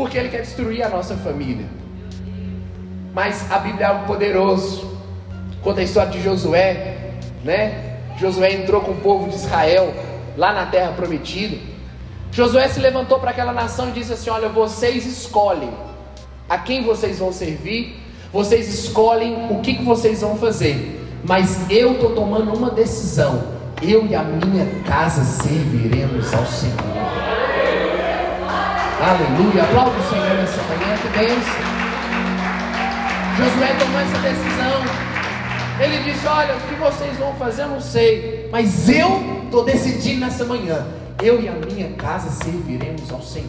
Porque 0.00 0.16
ele 0.16 0.30
quer 0.30 0.40
destruir 0.40 0.82
a 0.82 0.88
nossa 0.88 1.14
família. 1.14 1.66
Mas 3.12 3.52
a 3.52 3.58
Bíblia 3.58 3.84
é 3.84 3.88
algo 3.90 4.06
poderoso. 4.06 4.98
Conta 5.60 5.82
a 5.82 5.84
história 5.84 6.10
de 6.10 6.22
Josué, 6.22 7.16
né? 7.44 7.98
Josué 8.16 8.54
entrou 8.54 8.80
com 8.80 8.92
o 8.92 8.96
povo 8.96 9.28
de 9.28 9.34
Israel 9.34 9.92
lá 10.38 10.54
na 10.54 10.64
terra 10.64 10.92
prometida. 10.92 11.58
Josué 12.32 12.66
se 12.68 12.80
levantou 12.80 13.18
para 13.20 13.30
aquela 13.30 13.52
nação 13.52 13.90
e 13.90 13.92
disse 13.92 14.14
assim: 14.14 14.30
Olha, 14.30 14.48
vocês 14.48 15.04
escolhem 15.04 15.70
a 16.48 16.56
quem 16.56 16.82
vocês 16.82 17.18
vão 17.18 17.30
servir, 17.30 18.00
vocês 18.32 18.72
escolhem 18.72 19.50
o 19.50 19.60
que, 19.60 19.74
que 19.74 19.84
vocês 19.84 20.22
vão 20.22 20.34
fazer, 20.38 20.98
mas 21.22 21.70
eu 21.70 21.92
estou 21.92 22.14
tomando 22.14 22.54
uma 22.54 22.70
decisão: 22.70 23.42
eu 23.82 24.06
e 24.06 24.14
a 24.14 24.22
minha 24.22 24.64
casa 24.86 25.22
serviremos 25.22 26.32
ao 26.32 26.46
Senhor. 26.46 26.99
Aleluia, 29.02 29.62
aplauda 29.62 29.98
o 29.98 30.10
Senhor 30.10 30.28
nessa 30.36 30.62
manhã, 30.64 30.94
que 31.00 31.08
bênção. 31.18 31.80
Josué 33.38 33.74
tomou 33.78 33.98
essa 33.98 34.18
decisão. 34.18 34.82
Ele 35.80 36.04
disse: 36.04 36.26
Olha, 36.26 36.54
o 36.54 36.60
que 36.60 36.74
vocês 36.74 37.16
vão 37.16 37.34
fazer 37.36 37.62
eu 37.62 37.68
não 37.68 37.80
sei, 37.80 38.46
mas 38.52 38.90
eu 38.90 39.42
estou 39.44 39.64
decidindo 39.64 40.20
nessa 40.20 40.44
manhã. 40.44 40.86
Eu 41.22 41.40
e 41.40 41.48
a 41.48 41.52
minha 41.52 41.88
casa 41.92 42.28
serviremos 42.44 43.10
ao 43.10 43.22
Senhor. 43.22 43.48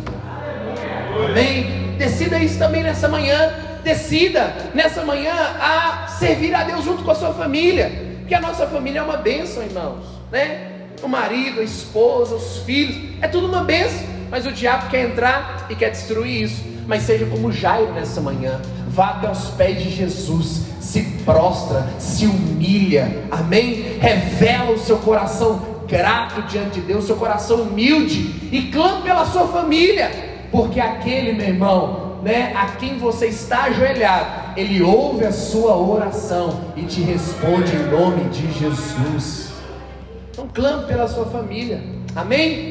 Amém? 1.29 1.96
Decida 1.98 2.39
isso 2.39 2.58
também 2.58 2.81
nessa 2.81 3.10
manhã. 3.10 3.51
Decida 3.84 4.55
nessa 4.74 5.03
manhã 5.03 5.34
a 5.34 6.08
servir 6.08 6.55
a 6.55 6.63
Deus 6.63 6.86
junto 6.86 7.03
com 7.03 7.12
a 7.12 7.15
sua 7.15 7.34
família. 7.34 7.91
Porque 8.20 8.34
a 8.34 8.39
nossa 8.39 8.65
família 8.67 9.00
é 9.00 9.03
uma 9.03 9.17
bênção, 9.17 9.62
irmãos. 9.63 10.05
Né? 10.31 10.72
O 11.03 11.10
marido, 11.10 11.60
a 11.60 11.63
esposa, 11.63 12.36
os 12.36 12.60
filhos, 12.60 12.96
é 13.22 13.27
tudo 13.27 13.48
uma 13.48 13.65
bênção. 13.65 14.20
Mas 14.31 14.47
o 14.47 14.51
diabo 14.51 14.89
quer 14.89 15.09
entrar 15.09 15.67
e 15.69 15.75
quer 15.75 15.91
destruir 15.91 16.43
isso. 16.43 16.63
Mas 16.88 17.03
seja 17.03 17.25
como 17.25 17.51
Jairo 17.51 17.93
nessa 17.93 18.19
manhã. 18.19 18.59
Vá 18.88 19.11
até 19.11 19.29
os 19.29 19.50
pés 19.50 19.83
de 19.83 19.91
Jesus. 19.91 20.63
Se 20.79 21.01
prostra, 21.25 21.85
se 22.00 22.25
humilha. 22.25 23.25
Amém? 23.29 23.97
Revela 24.00 24.71
o 24.71 24.79
seu 24.79 24.97
coração 24.97 25.61
grato 25.88 26.41
diante 26.43 26.79
de 26.79 26.88
Deus, 26.88 27.05
seu 27.05 27.17
coração 27.17 27.63
humilde. 27.63 28.50
E 28.51 28.71
clame 28.71 29.03
pela 29.03 29.25
sua 29.25 29.47
família 29.47 30.31
porque 30.51 30.79
aquele, 30.79 31.31
meu 31.31 31.47
irmão, 31.47 32.17
né, 32.21 32.51
a 32.55 32.75
quem 32.75 32.97
você 32.97 33.27
está 33.27 33.63
ajoelhado, 33.63 34.59
ele 34.59 34.81
ouve 34.81 35.25
a 35.25 35.31
sua 35.31 35.75
oração 35.77 36.59
e 36.75 36.81
te 36.83 37.01
responde 37.01 37.73
em 37.73 37.89
nome 37.89 38.25
de 38.25 38.51
Jesus. 38.59 39.53
Então 40.29 40.47
clame 40.53 40.85
pela 40.85 41.07
sua 41.07 41.25
família. 41.25 41.81
Amém? 42.13 42.70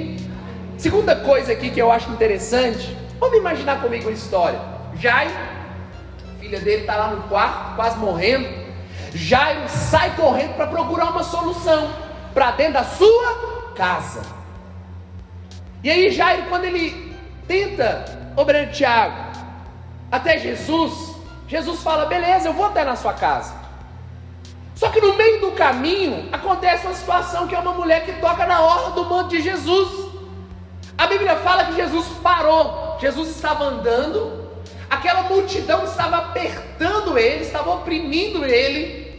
Segunda 0.81 1.15
coisa 1.15 1.53
aqui 1.53 1.69
que 1.69 1.79
eu 1.79 1.93
acho 1.93 2.11
interessante, 2.11 2.97
vamos 3.19 3.37
imaginar 3.37 3.83
comigo 3.83 4.09
a 4.09 4.13
história. 4.13 4.59
Jairo, 4.95 5.31
filha 6.39 6.59
dele 6.59 6.81
está 6.81 6.97
lá 6.97 7.09
no 7.09 7.25
quarto, 7.25 7.77
quase 7.77 7.99
morrendo. 7.99 8.49
Jairo 9.13 9.69
sai 9.69 10.17
correndo 10.17 10.55
para 10.55 10.69
procurar 10.69 11.11
uma 11.11 11.23
solução. 11.23 11.91
para 12.33 12.53
dentro 12.53 12.75
da 12.75 12.85
sua 12.85 13.73
casa. 13.77 14.23
E 15.85 15.91
aí 15.91 16.11
Jairo, 16.11 16.45
quando 16.49 16.65
ele 16.65 17.15
tenta, 17.47 18.33
obreiro 18.35 18.73
Tiago, 18.73 19.33
até 20.11 20.39
Jesus, 20.39 21.15
Jesus 21.47 21.83
fala: 21.83 22.07
beleza, 22.07 22.49
eu 22.49 22.55
vou 22.55 22.65
até 22.65 22.85
na 22.85 22.97
sua 22.97 23.13
casa. 23.13 23.55
Só 24.75 24.89
que 24.89 24.99
no 24.99 25.15
meio 25.15 25.43
do 25.43 25.53
caminho 25.53 26.31
acontece 26.33 26.87
uma 26.87 26.95
situação 26.95 27.47
que 27.47 27.55
é 27.55 27.59
uma 27.59 27.75
mulher 27.75 28.07
que 28.07 28.15
toca 28.15 28.47
na 28.47 28.63
orla 28.63 28.93
do 28.93 29.05
manto 29.05 29.29
de 29.29 29.43
Jesus. 29.43 30.10
A 31.00 31.07
Bíblia 31.07 31.35
fala 31.37 31.64
que 31.64 31.76
Jesus 31.76 32.07
parou. 32.23 32.99
Jesus 33.00 33.30
estava 33.30 33.64
andando, 33.64 34.50
aquela 34.90 35.23
multidão 35.23 35.83
estava 35.83 36.19
apertando 36.19 37.19
ele, 37.19 37.42
estava 37.42 37.71
oprimindo 37.71 38.45
ele. 38.45 39.19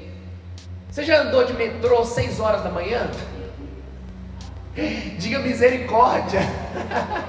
Você 0.87 1.03
já 1.03 1.21
andou 1.21 1.43
de 1.43 1.53
metrô 1.53 2.05
6 2.05 2.39
horas 2.39 2.61
da 2.61 2.69
manhã? 2.69 3.09
Diga 5.17 5.39
misericórdia. 5.39 6.41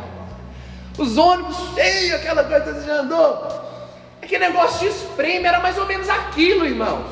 Os 0.98 1.16
ônibus 1.16 1.56
cheios, 1.74 2.16
aquela 2.16 2.44
coisa, 2.44 2.74
você 2.74 2.86
já 2.86 2.96
andou? 2.96 3.48
Aquele 4.20 4.48
negócio 4.48 4.80
de 4.80 4.94
espreme, 4.94 5.46
era 5.46 5.60
mais 5.60 5.78
ou 5.78 5.86
menos 5.86 6.10
aquilo, 6.10 6.66
irmãos. 6.66 7.06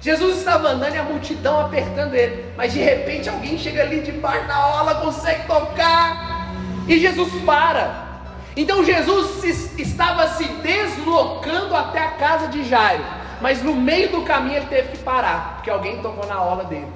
Jesus 0.00 0.38
estava 0.38 0.70
andando 0.70 0.96
e 0.96 0.98
a 0.98 1.04
multidão 1.04 1.60
apertando 1.60 2.14
ele, 2.14 2.52
mas 2.56 2.72
de 2.72 2.80
repente 2.80 3.28
alguém 3.28 3.56
chega 3.56 3.82
ali 3.82 4.00
debaixo 4.00 4.48
da 4.48 4.80
ola, 4.80 4.96
consegue 4.96 5.46
tocar, 5.46 6.41
e 6.86 6.98
Jesus 6.98 7.32
para. 7.44 8.10
Então 8.56 8.84
Jesus 8.84 9.42
estava 9.78 10.28
se 10.28 10.44
deslocando 10.44 11.74
até 11.74 12.00
a 12.00 12.10
casa 12.12 12.48
de 12.48 12.64
Jairo, 12.64 13.04
mas 13.40 13.62
no 13.62 13.74
meio 13.74 14.10
do 14.10 14.22
caminho 14.22 14.58
ele 14.58 14.66
teve 14.66 14.88
que 14.88 14.98
parar, 14.98 15.54
porque 15.56 15.70
alguém 15.70 16.02
tocou 16.02 16.26
na 16.26 16.42
ola 16.42 16.64
dele. 16.64 16.88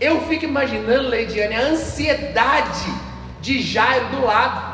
Eu 0.00 0.22
fico 0.22 0.44
imaginando, 0.44 1.08
Leidiane, 1.08 1.54
a 1.54 1.60
ansiedade 1.60 2.92
de 3.40 3.60
Jairo 3.60 4.06
do 4.08 4.24
lado. 4.24 4.72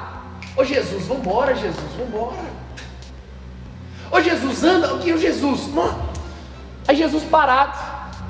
Ô 0.57 0.65
Jesus, 0.65 1.07
vambora, 1.07 1.55
Jesus, 1.55 1.93
vambora. 1.99 2.59
Ô 4.11 4.21
Jesus, 4.21 4.65
anda 4.65 4.95
aqui, 4.95 5.13
ô 5.13 5.19
Jesus. 5.19 5.69
Mano. 5.69 6.09
Aí 6.87 6.97
Jesus 6.97 7.25
parado. 7.25 7.79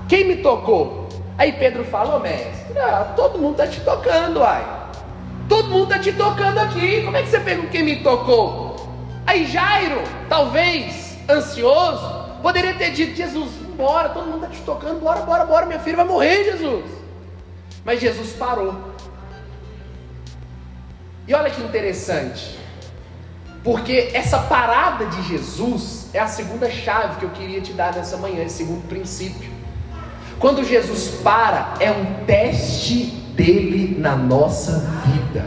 Quem 0.09 0.26
me 0.26 0.37
tocou? 0.37 1.09
Aí 1.37 1.52
Pedro 1.52 1.85
fala, 1.85 2.16
ô 2.16 2.18
mestre, 2.18 2.76
ah, 2.78 3.12
todo 3.14 3.38
mundo 3.38 3.62
está 3.62 3.66
te 3.68 3.80
tocando, 3.83 4.42
ai. 4.42 4.78
Todo 5.49 5.71
mundo 5.71 5.85
está 5.85 5.99
te 5.99 6.12
tocando 6.12 6.59
aqui. 6.59 7.02
Como 7.05 7.17
é 7.17 7.23
que 7.23 7.28
você 7.28 7.40
pergunta 7.40 7.69
quem 7.69 7.83
me 7.83 7.97
tocou? 8.02 8.76
Aí 9.26 9.47
Jairo, 9.47 10.02
talvez, 10.28 11.19
ansioso, 11.28 12.25
poderia 12.43 12.75
ter 12.75 12.93
dito, 12.93 13.14
Jesus, 13.14 13.50
bora, 13.76 14.09
todo 14.09 14.26
mundo 14.26 14.45
está 14.45 14.57
te 14.57 14.62
tocando, 14.62 15.00
bora, 15.00 15.21
bora, 15.21 15.45
bora, 15.45 15.67
minha 15.67 15.78
filha 15.81 15.97
vai 15.97 16.07
morrer, 16.07 16.45
Jesus. 16.45 16.85
Mas 17.85 18.00
Jesus 18.00 18.33
parou. 18.33 18.75
E 21.26 21.35
olha 21.35 21.50
que 21.50 21.61
interessante, 21.62 22.59
porque 23.62 24.11
essa 24.14 24.38
parada 24.38 25.05
de 25.07 25.23
Jesus 25.25 26.09
é 26.14 26.19
a 26.19 26.26
segunda 26.26 26.71
chave 26.71 27.17
que 27.19 27.25
eu 27.25 27.31
queria 27.31 27.61
te 27.61 27.75
dar 27.75 27.95
nessa 27.95 28.17
manhã, 28.17 28.43
esse 28.43 28.59
segundo 28.59 28.88
princípio. 28.88 29.52
Quando 30.38 30.64
Jesus 30.64 31.21
para, 31.23 31.75
é 31.81 31.90
um 31.90 32.25
teste 32.25 33.28
dele 33.38 33.97
na 34.00 34.16
nossa 34.16 34.80
vida. 35.07 35.47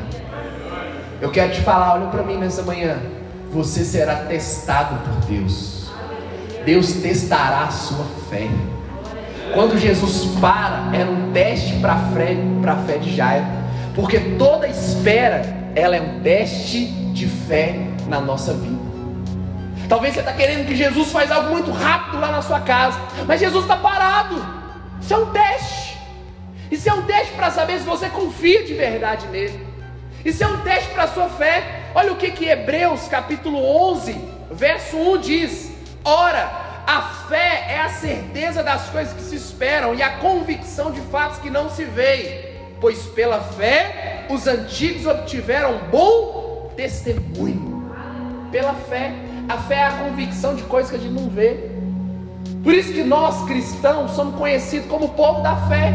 Eu 1.19 1.29
quero 1.29 1.51
te 1.51 1.59
falar, 1.59 1.95
olha 1.95 2.07
para 2.07 2.23
mim 2.23 2.37
nessa 2.37 2.63
manhã. 2.63 2.97
Você 3.51 3.83
será 3.83 4.15
testado 4.15 4.95
por 5.03 5.29
Deus. 5.29 5.91
Deus 6.65 6.93
testará 6.93 7.65
a 7.65 7.71
sua 7.71 8.05
fé. 8.29 8.47
Quando 9.53 9.77
Jesus 9.77 10.39
para, 10.39 10.89
era 10.95 11.11
um 11.11 11.33
teste 11.33 11.73
para 11.75 11.93
a 11.93 11.99
fé, 12.11 12.37
a 12.65 12.75
fé 12.77 12.97
de 12.97 13.13
Jairo. 13.13 13.45
Porque 13.93 14.17
toda 14.39 14.69
espera 14.69 15.41
ela 15.75 15.97
é 15.97 16.01
um 16.01 16.21
teste 16.21 16.85
de 16.85 17.27
fé 17.27 17.75
na 18.07 18.21
nossa 18.21 18.53
vida. 18.53 18.79
Talvez 19.89 20.13
você 20.13 20.21
está 20.21 20.31
querendo 20.31 20.65
que 20.65 20.75
Jesus 20.75 21.11
faz 21.11 21.29
algo 21.29 21.49
muito 21.49 21.69
rápido 21.71 22.21
lá 22.21 22.31
na 22.31 22.41
sua 22.41 22.61
casa, 22.61 22.97
mas 23.27 23.41
Jesus 23.41 23.63
está 23.63 23.75
parado. 23.75 24.41
Isso 25.01 25.13
é 25.13 25.17
um 25.17 25.25
teste. 25.25 25.90
Isso 26.71 26.89
é 26.89 26.93
um 26.93 27.03
teste 27.03 27.33
para 27.33 27.51
saber 27.51 27.79
se 27.79 27.85
você 27.85 28.09
confia 28.09 28.63
de 28.63 28.73
verdade 28.73 29.27
nele. 29.27 29.67
Isso 30.23 30.43
é 30.43 30.47
um 30.47 30.61
teste 30.61 30.89
para 30.91 31.03
a 31.03 31.07
sua 31.09 31.29
fé. 31.29 31.81
Olha 31.93 32.13
o 32.13 32.15
que 32.15 32.31
que 32.31 32.45
Hebreus 32.45 33.07
capítulo 33.07 33.59
11, 33.91 34.15
verso 34.51 34.97
1 34.97 35.17
diz: 35.17 35.71
Ora, 36.05 36.49
a 36.87 37.01
fé 37.27 37.65
é 37.69 37.81
a 37.81 37.89
certeza 37.89 38.63
das 38.63 38.89
coisas 38.89 39.13
que 39.13 39.21
se 39.21 39.35
esperam 39.35 39.93
e 39.93 40.01
a 40.01 40.17
convicção 40.17 40.91
de 40.91 41.01
fatos 41.01 41.39
que 41.39 41.49
não 41.49 41.69
se 41.69 41.83
veem 41.83 42.51
pois 42.81 43.03
pela 43.03 43.39
fé 43.39 44.25
os 44.27 44.47
antigos 44.47 45.05
obtiveram 45.05 45.79
bom 45.91 46.71
testemunho. 46.75 47.91
Pela 48.51 48.73
fé, 48.73 49.13
a 49.47 49.57
fé 49.57 49.75
é 49.75 49.83
a 49.83 49.91
convicção 49.91 50.55
de 50.55 50.63
coisas 50.63 50.89
que 50.89 50.97
a 50.97 50.99
gente 50.99 51.13
não 51.13 51.29
vê. 51.29 51.69
Por 52.63 52.73
isso 52.73 52.91
que 52.91 53.03
nós 53.03 53.45
cristãos 53.45 54.11
somos 54.11 54.35
conhecidos 54.35 54.89
como 54.89 55.09
povo 55.09 55.41
da 55.41 55.55
fé. 55.67 55.93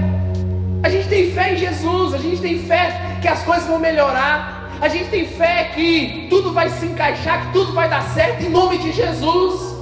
Jesus, 1.56 2.14
a 2.14 2.18
gente 2.18 2.40
tem 2.40 2.58
fé 2.58 3.18
que 3.20 3.28
as 3.28 3.42
coisas 3.42 3.66
vão 3.66 3.78
melhorar, 3.78 4.70
a 4.80 4.88
gente 4.88 5.08
tem 5.10 5.26
fé 5.26 5.70
que 5.74 6.26
tudo 6.28 6.52
vai 6.52 6.68
se 6.70 6.86
encaixar, 6.86 7.46
que 7.46 7.52
tudo 7.52 7.72
vai 7.72 7.88
dar 7.88 8.02
certo 8.02 8.44
em 8.44 8.48
nome 8.48 8.78
de 8.78 8.92
Jesus. 8.92 9.76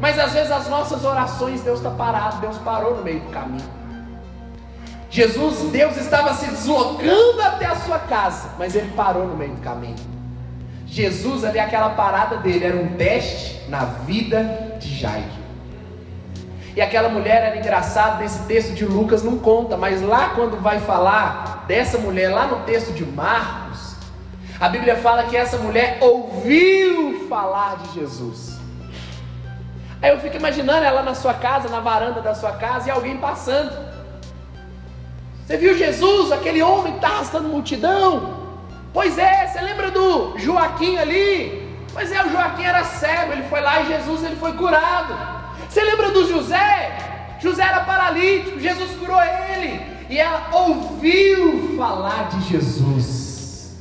Mas 0.00 0.18
às 0.18 0.32
vezes 0.32 0.50
as 0.50 0.68
nossas 0.68 1.04
orações, 1.04 1.62
Deus 1.62 1.78
está 1.78 1.90
parado, 1.90 2.40
Deus 2.40 2.58
parou 2.58 2.96
no 2.96 3.02
meio 3.02 3.20
do 3.20 3.30
caminho. 3.30 3.76
Jesus, 5.08 5.70
Deus 5.70 5.96
estava 5.96 6.34
se 6.34 6.46
deslocando 6.46 7.40
até 7.40 7.66
a 7.66 7.76
sua 7.76 7.98
casa, 7.98 8.50
mas 8.58 8.74
ele 8.74 8.90
parou 8.94 9.26
no 9.26 9.36
meio 9.36 9.52
do 9.52 9.62
caminho. 9.62 9.96
Jesus, 10.86 11.44
ali, 11.44 11.58
aquela 11.58 11.90
parada 11.90 12.36
dele 12.36 12.64
era 12.64 12.76
um 12.76 12.96
teste 12.96 13.62
na 13.68 13.84
vida 13.84 14.76
de 14.78 14.94
Jairo. 14.94 15.35
E 16.76 16.82
aquela 16.82 17.08
mulher 17.08 17.42
era 17.42 17.56
engraçada, 17.56 18.22
nesse 18.22 18.42
texto 18.42 18.74
de 18.74 18.84
Lucas 18.84 19.22
não 19.22 19.38
conta, 19.38 19.78
mas 19.78 20.02
lá 20.02 20.32
quando 20.34 20.60
vai 20.60 20.78
falar 20.78 21.64
dessa 21.66 21.96
mulher, 21.96 22.28
lá 22.28 22.46
no 22.46 22.64
texto 22.64 22.92
de 22.92 23.02
Marcos, 23.02 23.96
a 24.60 24.68
Bíblia 24.68 24.94
fala 24.96 25.22
que 25.22 25.34
essa 25.34 25.56
mulher 25.56 25.96
ouviu 26.02 27.26
falar 27.30 27.78
de 27.78 27.94
Jesus. 27.94 28.58
Aí 30.02 30.10
eu 30.10 30.20
fico 30.20 30.36
imaginando 30.36 30.84
ela 30.84 31.02
na 31.02 31.14
sua 31.14 31.32
casa, 31.32 31.70
na 31.70 31.80
varanda 31.80 32.20
da 32.20 32.34
sua 32.34 32.52
casa, 32.52 32.88
e 32.88 32.90
alguém 32.90 33.16
passando. 33.16 33.74
Você 35.46 35.56
viu 35.56 35.78
Jesus, 35.78 36.30
aquele 36.30 36.62
homem 36.62 36.92
que 36.92 36.98
está 36.98 37.08
arrastando 37.08 37.48
multidão? 37.48 38.36
Pois 38.92 39.16
é, 39.16 39.46
você 39.46 39.62
lembra 39.62 39.90
do 39.90 40.36
Joaquim 40.36 40.98
ali? 40.98 41.74
Pois 41.94 42.12
é, 42.12 42.22
o 42.22 42.30
Joaquim 42.30 42.64
era 42.64 42.84
cego, 42.84 43.32
ele 43.32 43.44
foi 43.44 43.62
lá 43.62 43.80
e 43.80 43.86
Jesus 43.86 44.24
ele 44.24 44.36
foi 44.36 44.52
curado. 44.52 45.35
Você 45.76 45.84
lembra 45.84 46.10
do 46.10 46.26
José? 46.26 46.90
José 47.38 47.62
era 47.62 47.80
paralítico, 47.80 48.58
Jesus 48.58 48.92
curou 48.92 49.20
ele. 49.22 49.78
E 50.08 50.18
ela 50.18 50.48
ouviu 50.50 51.76
falar 51.76 52.30
de 52.30 52.48
Jesus. 52.48 53.76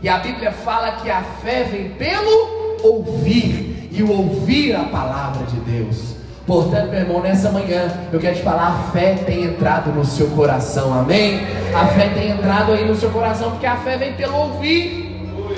E 0.00 0.08
a 0.08 0.18
Bíblia 0.18 0.52
fala 0.52 0.92
que 0.92 1.10
a 1.10 1.24
fé 1.42 1.64
vem 1.64 1.88
pelo 1.94 2.78
ouvir, 2.84 3.88
e 3.90 4.00
o 4.00 4.12
ouvir 4.12 4.76
a 4.76 4.84
palavra 4.84 5.44
de 5.46 5.56
Deus. 5.56 6.14
Portanto, 6.46 6.90
meu 6.90 7.00
irmão, 7.00 7.20
nessa 7.20 7.50
manhã 7.50 7.92
eu 8.12 8.20
quero 8.20 8.36
te 8.36 8.42
falar: 8.42 8.68
a 8.68 8.92
fé 8.92 9.14
tem 9.26 9.42
entrado 9.42 9.90
no 9.90 10.04
seu 10.04 10.28
coração, 10.36 10.96
amém? 10.96 11.40
A 11.74 11.86
fé 11.86 12.10
tem 12.10 12.30
entrado 12.30 12.70
aí 12.70 12.86
no 12.86 12.94
seu 12.94 13.10
coração, 13.10 13.50
porque 13.50 13.66
a 13.66 13.78
fé 13.78 13.96
vem 13.96 14.12
pelo 14.12 14.36
ouvir. 14.36 15.04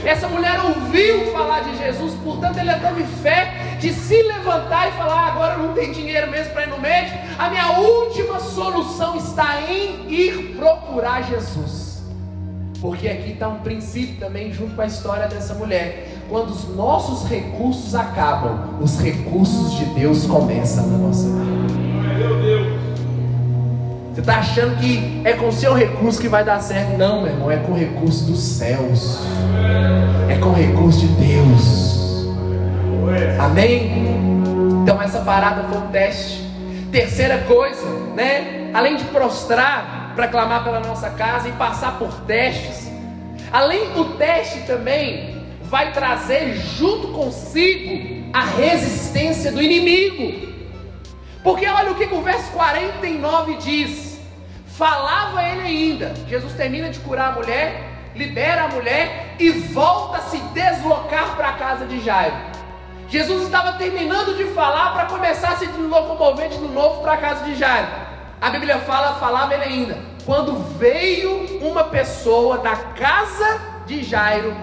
Essa 0.07 0.27
mulher 0.27 0.59
ouviu 0.59 1.33
falar 1.33 1.65
de 1.65 1.77
Jesus, 1.77 2.15
portanto, 2.25 2.57
ela 2.59 2.79
teve 2.79 3.05
fé 3.23 3.66
de 3.79 3.93
se 3.93 4.23
levantar 4.23 4.89
e 4.89 4.93
falar: 4.93 5.15
ah, 5.15 5.27
agora 5.27 5.57
não 5.57 5.73
tem 5.73 5.93
dinheiro 5.93 6.31
mesmo 6.31 6.53
para 6.53 6.65
ir 6.65 6.69
no 6.69 6.79
médico, 6.79 7.19
a 7.39 7.49
minha 7.51 7.79
última 7.79 8.41
solução 8.41 9.17
está 9.17 9.61
em 9.63 10.11
ir 10.11 10.55
procurar 10.57 11.23
Jesus. 11.23 11.87
Porque 12.81 13.09
aqui 13.09 13.33
está 13.33 13.49
um 13.49 13.61
princípio 13.61 14.17
também, 14.21 14.53
junto 14.53 14.75
com 14.75 14.83
a 14.83 14.87
história 14.87 15.27
dessa 15.29 15.55
mulher. 15.55 16.09
Quando 16.29 16.51
os 16.51 16.75
nossos 16.75 17.29
recursos 17.29 17.95
acabam, 17.95 18.79
os 18.81 19.01
recursos 19.01 19.73
de 19.79 19.85
Deus 19.87 20.27
começam 20.27 20.87
na 20.87 20.99
nossa 20.99 21.29
vida. 21.29 21.67
Você 24.13 24.21
está 24.21 24.39
achando 24.39 24.79
que 24.79 25.21
é 25.25 25.35
com 25.35 25.49
o 25.49 25.53
seu 25.53 25.75
recurso 25.75 26.21
que 26.21 26.29
vai 26.29 26.43
dar 26.45 26.61
certo? 26.61 26.97
Não, 26.97 27.23
meu 27.23 27.33
irmão, 27.33 27.51
é 27.51 27.59
com 27.59 27.73
o 27.73 27.77
recurso 27.77 28.25
dos 28.25 28.41
céus. 28.41 29.19
É 30.29 30.37
com 30.39 30.49
o 30.51 30.55
recurso 30.55 31.01
de 31.01 31.09
Deus. 31.09 32.06
Amém? 33.39 33.93
Então 34.83 35.01
essa 35.01 35.21
parada 35.21 35.65
foi 35.65 35.79
um 35.79 35.89
teste. 35.89 36.45
Terceira 36.91 37.39
coisa, 37.39 37.87
né? 38.15 38.71
Além 38.73 38.97
de 38.97 39.05
prostrar, 39.05 39.97
para 40.17 40.29
clamar 40.29 40.65
pela 40.65 40.81
nossa 40.81 41.11
casa 41.11 41.49
e 41.49 41.53
passar 41.53 41.99
por 41.99 42.11
testes. 42.23 42.91
Além 43.53 43.93
do 43.93 44.17
teste 44.17 44.61
também 44.61 45.45
vai 45.65 45.93
trazer 45.93 46.57
junto 46.57 47.09
consigo 47.09 48.31
a 48.33 48.45
resistência 48.45 49.53
do 49.53 49.63
inimigo. 49.63 50.47
Porque 51.45 51.69
olha 51.69 51.93
o 51.93 51.95
que 51.95 52.05
o 52.07 52.23
verso 52.23 52.51
49 52.53 53.57
diz: 53.59 54.19
Falava 54.67 55.43
ele 55.43 55.63
ainda. 55.63 56.15
Jesus 56.29 56.55
termina 56.55 56.89
de 56.89 56.99
curar 57.01 57.33
a 57.33 57.35
mulher, 57.37 57.83
libera 58.15 58.65
a 58.65 58.69
mulher 58.69 59.37
e 59.39 59.51
volta 59.51 60.19
a 60.19 60.23
se 60.23 60.39
deslocar 60.39 61.37
para 61.37 61.51
a 61.51 61.53
casa 61.53 61.85
de 61.85 62.01
Jairo. 62.01 62.56
Jesus 63.09 63.45
estava 63.45 63.73
terminando 63.73 64.37
de 64.37 64.45
falar 64.53 64.93
para 64.93 65.07
começar 65.07 65.53
a 65.53 65.57
se 65.57 65.67
locomover 65.67 66.49
de 66.49 66.59
novo 66.59 67.03
para 67.03 67.13
a 67.13 67.17
casa 67.17 67.45
de 67.45 67.55
Jairo. 67.55 67.89
A 68.41 68.51
Bíblia 68.51 68.79
fala, 68.81 69.15
falava 69.15 69.55
ele 69.55 69.65
ainda. 69.65 69.99
Quando 70.25 70.55
veio 70.77 71.61
uma 71.67 71.85
pessoa 71.85 72.59
da 72.59 72.75
casa 72.75 73.61
de 73.87 74.03
Jairo, 74.03 74.55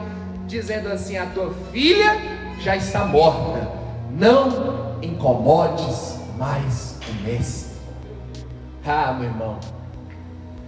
dizendo 0.45 0.91
assim: 0.91 1.17
A 1.17 1.25
tua 1.27 1.53
filha 1.71 2.17
já 2.59 2.75
está 2.75 3.05
morta, 3.05 3.69
não 4.11 4.97
incomodes 5.01 6.19
mais 6.37 6.99
o 7.09 7.23
mestre. 7.23 7.73
Ah, 8.85 9.13
meu 9.13 9.29
irmão, 9.29 9.57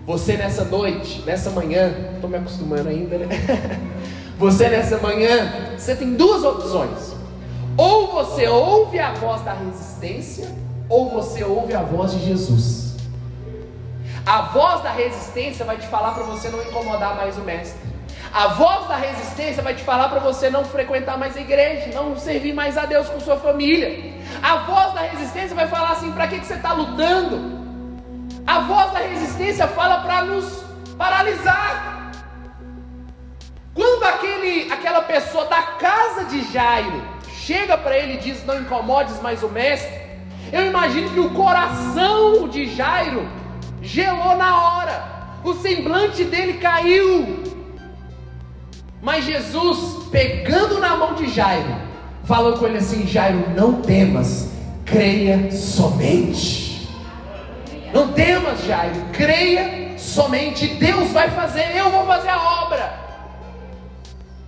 você 0.06 0.38
nessa 0.38 0.64
noite, 0.64 1.24
nessa 1.26 1.50
manhã, 1.50 1.94
estou 2.14 2.30
me 2.30 2.38
acostumando 2.38 2.88
ainda, 2.88 3.18
né? 3.18 3.28
Você 4.38 4.68
nessa 4.68 4.98
manhã, 4.98 5.50
você 5.78 5.96
tem 5.96 6.14
duas 6.14 6.44
opções. 6.44 7.15
Ou 7.78 8.08
você 8.08 8.48
ouve 8.48 9.00
a 9.00 9.14
voz 9.14 9.42
da 9.42 9.54
resistência, 9.54 10.50
ou 10.88 11.10
você 11.10 11.44
ouve 11.44 11.74
a 11.74 11.82
voz 11.82 12.12
de 12.12 12.26
Jesus. 12.26 12.96
A 14.26 14.44
voz 14.44 14.82
da 14.82 14.92
resistência 14.92 15.66
vai 15.66 15.78
te 15.78 15.88
falar 15.88 16.14
para 16.14 16.24
você 16.24 16.50
não 16.50 16.62
incomodar 16.62 17.16
mais 17.16 17.38
o 17.38 17.42
mestre. 17.42 17.80
A 18.34 18.48
voz 18.50 18.88
da 18.88 18.96
resistência 18.96 19.62
vai 19.62 19.76
te 19.76 19.84
falar 19.84 20.10
para 20.10 20.20
você 20.20 20.50
não 20.50 20.64
frequentar 20.66 21.18
mais 21.18 21.36
a 21.38 21.42
igreja, 21.42 21.92
não 21.94 22.18
servir 22.18 22.54
mais 22.54 22.78
a 22.78 22.86
Deus 22.86 23.08
com 23.10 23.20
sua 23.20 23.38
família. 23.38 24.14
A 24.42 24.58
voz 24.58 24.94
da 24.94 25.02
resistência 25.02 25.56
vai 25.56 25.68
falar 25.68 25.92
assim: 25.92 26.12
para 26.12 26.28
que, 26.28 26.40
que 26.40 26.46
você 26.46 26.56
está 26.56 26.74
lutando? 26.74 27.56
A 28.48 28.60
voz 28.60 28.92
da 28.92 29.00
resistência 29.00 29.68
fala 29.68 30.02
para 30.02 30.24
nos 30.24 30.64
paralisar. 30.98 32.12
Quando 33.74 34.04
aquele, 34.04 34.72
aquela 34.72 35.02
pessoa 35.02 35.46
da 35.46 35.62
casa 35.62 36.26
de 36.26 36.42
Jairo 36.52 37.15
chega 37.46 37.78
para 37.78 37.98
ele 37.98 38.14
e 38.14 38.18
diz: 38.18 38.44
Não 38.46 38.60
incomodes 38.60 39.22
mais 39.22 39.44
o 39.44 39.50
mestre, 39.50 39.94
eu 40.52 40.66
imagino 40.66 41.10
que 41.12 41.20
o 41.20 41.30
coração 41.30 42.48
de 42.48 42.76
Jairo 42.76 43.28
gelou 43.82 44.36
na 44.36 44.62
hora, 44.62 45.04
o 45.44 45.54
semblante 45.54 46.24
dele 46.24 46.54
caiu. 46.54 47.44
Mas 49.02 49.26
Jesus, 49.26 50.08
pegando 50.12 50.80
na 50.80 50.96
mão 50.96 51.14
de 51.14 51.30
Jairo, 51.30 51.76
falou 52.24 52.54
com 52.54 52.66
ele 52.66 52.80
assim: 52.80 53.06
Jairo, 53.06 53.52
não 53.56 53.82
temas, 53.82 54.52
creia 54.84 55.52
somente. 55.52 56.90
Não 57.94 58.12
temas, 58.12 58.66
Jairo, 58.66 59.06
creia 59.14 59.98
somente, 59.98 60.68
Deus 60.68 61.12
vai 61.12 61.30
fazer, 61.30 61.78
eu 61.78 61.90
vou 61.92 62.06
fazer 62.06 62.30
a 62.30 62.64
obra. 62.64 63.06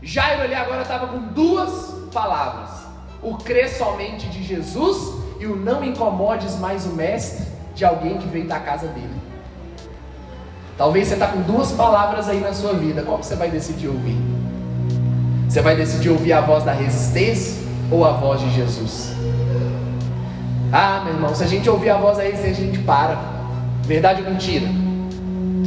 Jairo 0.02 0.42
ali 0.42 0.56
agora 0.56 0.82
estava 0.82 1.08
com 1.08 1.20
duas 1.20 1.96
palavras: 2.12 2.77
o 3.22 3.36
crer 3.36 3.70
somente 3.70 4.28
de 4.28 4.44
Jesus 4.44 5.16
e 5.40 5.46
o 5.46 5.56
não 5.56 5.84
incomodes 5.84 6.58
mais 6.60 6.86
o 6.86 6.90
mestre 6.90 7.46
de 7.76 7.86
alguém 7.86 8.18
que 8.18 8.28
veio 8.28 8.48
da 8.48 8.60
casa 8.60 8.88
dele. 8.88 9.16
Talvez 10.78 11.08
você 11.08 11.16
está 11.16 11.28
com 11.28 11.42
duas 11.42 11.72
palavras 11.72 12.30
aí 12.30 12.40
na 12.40 12.54
sua 12.54 12.74
vida, 12.74 13.02
qual 13.02 13.18
que 13.18 13.26
você 13.26 13.36
vai 13.36 13.50
decidir 13.50 13.88
ouvir? 13.88 14.18
Você 15.50 15.62
vai 15.62 15.76
decidir 15.76 16.10
ouvir 16.10 16.34
a 16.34 16.42
voz 16.42 16.64
da 16.64 16.72
resistência 16.72 17.64
ou 17.92 18.06
a 18.06 18.12
voz 18.12 18.42
de 18.42 18.52
Jesus? 18.52 19.16
Ah, 20.72 21.02
meu 21.06 21.14
irmão, 21.14 21.34
se 21.34 21.44
a 21.44 21.48
gente 21.48 21.70
ouvir 21.70 21.90
a 21.90 21.98
voz 21.98 22.18
da 22.18 22.24
resistência, 22.24 22.64
a 22.64 22.68
gente 22.68 22.80
para. 22.80 23.18
Verdade 23.84 24.22
ou 24.22 24.30
mentira? 24.30 24.68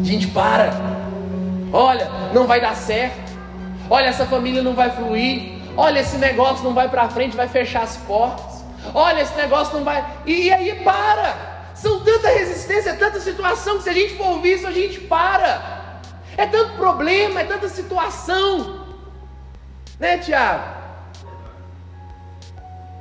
Gente, 0.03 0.27
para. 0.29 0.71
Olha, 1.73 2.09
não 2.35 2.47
vai 2.47 2.61
dar 2.61 2.77
certo. 2.77 3.33
Olha, 3.89 4.07
essa 4.07 4.27
família 4.27 4.63
não 4.63 4.75
vai 4.75 4.91
fluir. 4.91 5.60
Olha, 5.81 6.01
esse 6.01 6.19
negócio 6.19 6.63
não 6.63 6.75
vai 6.75 6.91
para 6.91 7.09
frente, 7.09 7.35
vai 7.35 7.49
fechar 7.49 7.85
as 7.85 7.97
portas. 7.97 8.63
Olha, 8.93 9.23
esse 9.23 9.35
negócio 9.35 9.79
não 9.79 9.83
vai. 9.83 10.05
E, 10.27 10.49
e 10.49 10.53
aí 10.53 10.75
para. 10.85 11.71
São 11.75 12.01
tanta 12.01 12.29
resistência, 12.29 12.93
tanta 12.97 13.19
situação 13.19 13.79
que 13.79 13.85
se 13.85 13.89
a 13.89 13.95
gente 13.95 14.15
for 14.15 14.27
ouvir 14.27 14.57
isso, 14.57 14.67
a 14.67 14.71
gente 14.73 15.01
para. 15.01 16.03
É 16.37 16.45
tanto 16.45 16.75
problema, 16.75 17.41
é 17.41 17.45
tanta 17.45 17.67
situação. 17.71 18.85
Né, 19.99 20.19
Tiago? 20.19 20.65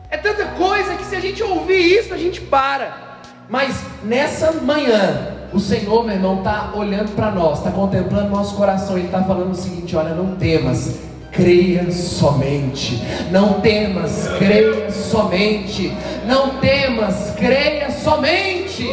É 0.09 0.15
tanta 0.15 0.45
coisa 0.45 0.95
que 0.95 1.03
se 1.03 1.17
a 1.17 1.19
gente 1.19 1.43
ouvir 1.43 1.99
isso, 1.99 2.13
a 2.13 2.17
gente 2.17 2.39
para. 2.39 3.19
Mas 3.49 3.83
nessa 4.03 4.53
manhã, 4.53 5.49
o 5.51 5.59
Senhor, 5.59 6.05
meu 6.05 6.15
irmão, 6.15 6.37
está 6.37 6.71
olhando 6.73 7.13
para 7.13 7.29
nós, 7.29 7.57
está 7.57 7.71
contemplando 7.71 8.29
nosso 8.29 8.55
coração. 8.55 8.97
Ele 8.97 9.07
está 9.07 9.21
falando 9.21 9.51
o 9.51 9.55
seguinte: 9.55 9.97
olha, 9.97 10.15
não 10.15 10.37
temas, 10.37 11.08
creia 11.39 11.91
somente. 11.91 13.01
Não 13.31 13.61
temas, 13.61 14.27
creia 14.37 14.91
somente. 14.91 15.95
Não 16.25 16.59
temas, 16.59 17.33
creia 17.35 17.89
somente. 17.91 18.87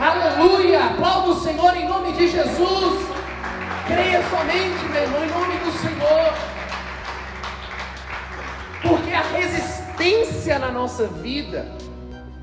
Aleluia! 0.00 0.84
Aplauda 0.84 1.28
o 1.28 1.40
Senhor 1.40 1.76
em 1.76 1.88
nome 1.88 2.12
de 2.12 2.28
Jesus. 2.28 3.06
Creia 3.86 4.22
somente, 4.28 4.84
meu 4.92 5.02
irmão, 5.02 5.24
em 5.24 5.30
nome 5.30 5.56
do 5.58 5.72
Senhor. 5.78 6.34
Porque 8.82 9.12
a 9.12 9.22
resistência 9.22 10.58
na 10.58 10.70
nossa 10.70 11.06
vida, 11.06 11.66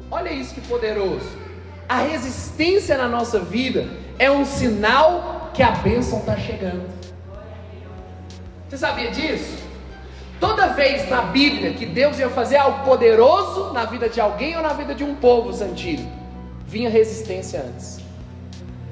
olha 0.10 0.32
isso 0.32 0.56
que 0.56 0.62
poderoso 0.62 1.44
a 1.88 1.98
resistência 1.98 2.98
na 2.98 3.08
nossa 3.08 3.40
vida 3.40 3.88
é 4.18 4.32
um 4.32 4.46
sinal 4.46 5.52
que 5.54 5.62
a 5.62 5.72
bênção 5.72 6.20
está 6.20 6.36
chegando. 6.36 7.03
Você 8.74 8.80
sabia 8.80 9.12
disso? 9.12 9.64
Toda 10.40 10.70
vez 10.70 11.08
na 11.08 11.22
Bíblia 11.22 11.74
que 11.74 11.86
Deus 11.86 12.18
ia 12.18 12.28
fazer 12.28 12.58
algo 12.58 12.84
poderoso 12.84 13.72
na 13.72 13.86
vida 13.86 14.10
de 14.10 14.20
alguém 14.20 14.56
ou 14.56 14.64
na 14.64 14.74
vida 14.74 14.96
de 14.96 15.04
um 15.04 15.14
povo 15.14 15.54
santido, 15.54 16.02
vinha 16.66 16.90
resistência 16.90 17.62
antes. 17.62 18.00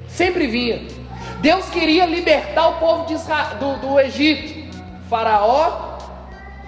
Sempre 0.06 0.46
vinha. 0.46 0.86
Deus 1.40 1.68
queria 1.68 2.06
libertar 2.06 2.68
o 2.68 2.78
povo 2.78 3.06
de 3.06 3.14
Israel, 3.14 3.56
do, 3.56 3.76
do 3.78 3.98
Egito. 3.98 4.72
faraó, 5.10 5.98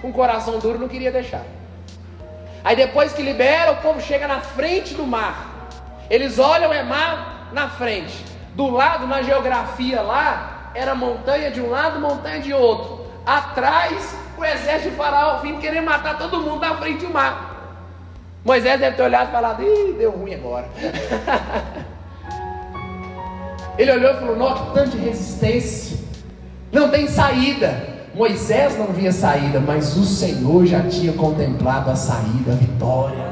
com 0.01 0.11
coração 0.11 0.59
duro, 0.59 0.77
não 0.77 0.89
queria 0.89 1.09
deixar. 1.09 1.45
Aí 2.65 2.75
depois 2.75 3.13
que 3.13 3.21
libera, 3.21 3.71
o 3.71 3.77
povo 3.77 4.01
chega 4.01 4.27
na 4.27 4.41
frente 4.41 4.93
do 4.93 5.07
mar. 5.07 5.69
Eles 6.09 6.37
olham 6.37 6.73
é 6.73 6.83
mar 6.83 7.47
na 7.53 7.69
frente. 7.69 8.25
Do 8.55 8.69
lado, 8.69 9.07
na 9.07 9.21
geografia 9.21 10.01
lá, 10.01 10.71
era 10.75 10.93
montanha 10.93 11.49
de 11.49 11.61
um 11.61 11.69
lado, 11.69 12.01
montanha 12.01 12.41
de 12.41 12.53
outro. 12.53 13.04
Atrás, 13.25 14.15
o 14.37 14.45
exército 14.45 14.91
de 14.91 14.95
Faraó 14.95 15.39
vindo 15.39 15.59
querer 15.59 15.81
matar 15.81 16.17
todo 16.17 16.41
mundo 16.41 16.59
na 16.59 16.75
frente 16.75 17.05
do 17.05 17.11
mar. 17.11 17.55
Moisés 18.45 18.79
deve 18.79 18.95
ter 18.95 19.03
olhado 19.03 19.29
e 19.29 19.31
falado: 19.31 19.63
Ih, 19.63 19.95
deu 19.97 20.11
ruim 20.11 20.35
agora. 20.35 20.69
Ele 23.77 23.91
olhou 23.91 24.11
e 24.11 24.17
falou: 24.17 24.35
Nossa, 24.35 24.65
tanto 24.73 24.91
de 24.91 24.99
resistência, 24.99 25.97
não 26.71 26.89
tem 26.89 27.07
saída. 27.07 27.95
Moisés 28.13 28.77
não 28.77 28.87
via 28.87 29.11
saída, 29.11 29.59
mas 29.59 29.97
o 29.97 30.05
Senhor 30.05 30.65
já 30.65 30.83
tinha 30.83 31.11
contemplado 31.11 31.91
a 31.91 31.95
saída, 31.95 32.53
a 32.53 32.55
vitória. 32.55 33.25